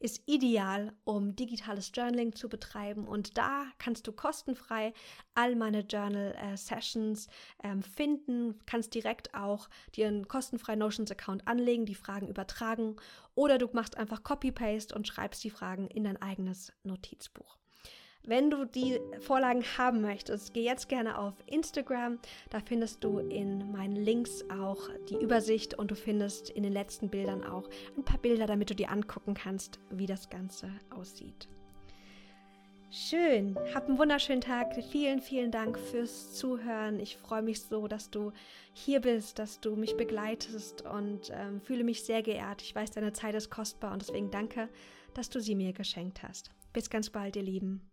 ist 0.00 0.22
ideal, 0.26 0.94
um 1.04 1.36
digitales 1.36 1.92
Journaling 1.94 2.34
zu 2.34 2.48
betreiben. 2.48 3.06
Und 3.06 3.36
da 3.36 3.66
kannst 3.78 4.06
du 4.06 4.12
kostenfrei 4.12 4.94
all 5.34 5.54
meine 5.54 5.80
Journal-Sessions 5.80 7.26
äh, 7.62 7.68
ähm, 7.68 7.82
finden, 7.82 8.58
kannst 8.64 8.94
direkt 8.94 9.34
auch 9.34 9.68
dir 9.94 10.08
einen 10.08 10.26
kostenfreien 10.26 10.78
Notions-Account 10.78 11.46
anlegen, 11.46 11.84
die 11.84 11.94
Fragen 11.94 12.28
übertragen 12.28 12.96
oder 13.34 13.58
du 13.58 13.68
machst 13.72 13.96
einfach 13.98 14.22
Copy-Paste 14.22 14.94
und 14.94 15.06
schreibst 15.06 15.44
die 15.44 15.50
Fragen 15.50 15.86
in 15.88 16.04
dein 16.04 16.20
eigenes 16.20 16.72
Notizbuch. 16.82 17.58
Wenn 18.24 18.50
du 18.50 18.66
die 18.66 19.00
Vorlagen 19.20 19.64
haben 19.78 20.02
möchtest, 20.02 20.52
geh 20.52 20.62
jetzt 20.62 20.88
gerne 20.88 21.18
auf 21.18 21.34
Instagram. 21.46 22.18
Da 22.50 22.60
findest 22.60 23.02
du 23.02 23.18
in 23.18 23.72
meinen 23.72 23.96
Links 23.96 24.44
auch 24.50 24.88
die 25.08 25.16
Übersicht 25.16 25.74
und 25.74 25.90
du 25.90 25.94
findest 25.94 26.50
in 26.50 26.62
den 26.62 26.72
letzten 26.72 27.08
Bildern 27.08 27.44
auch 27.44 27.68
ein 27.96 28.04
paar 28.04 28.18
Bilder, 28.18 28.46
damit 28.46 28.70
du 28.70 28.74
dir 28.74 28.90
angucken 28.90 29.34
kannst, 29.34 29.80
wie 29.90 30.06
das 30.06 30.28
Ganze 30.28 30.70
aussieht. 30.90 31.48
Schön, 32.92 33.56
hab 33.72 33.88
einen 33.88 33.98
wunderschönen 33.98 34.40
Tag. 34.40 34.74
Vielen, 34.90 35.20
vielen 35.20 35.52
Dank 35.52 35.78
fürs 35.78 36.34
Zuhören. 36.34 36.98
Ich 36.98 37.16
freue 37.16 37.40
mich 37.40 37.62
so, 37.62 37.86
dass 37.86 38.10
du 38.10 38.32
hier 38.72 39.00
bist, 39.00 39.38
dass 39.38 39.60
du 39.60 39.76
mich 39.76 39.96
begleitest 39.96 40.82
und 40.82 41.30
ähm, 41.32 41.60
fühle 41.60 41.84
mich 41.84 42.02
sehr 42.02 42.22
geehrt. 42.22 42.62
Ich 42.62 42.74
weiß, 42.74 42.90
deine 42.90 43.12
Zeit 43.12 43.36
ist 43.36 43.48
kostbar 43.48 43.92
und 43.92 44.02
deswegen 44.02 44.32
danke, 44.32 44.68
dass 45.14 45.30
du 45.30 45.40
sie 45.40 45.54
mir 45.54 45.72
geschenkt 45.72 46.24
hast. 46.24 46.50
Bis 46.72 46.90
ganz 46.90 47.10
bald, 47.10 47.36
ihr 47.36 47.42
Lieben. 47.42 47.89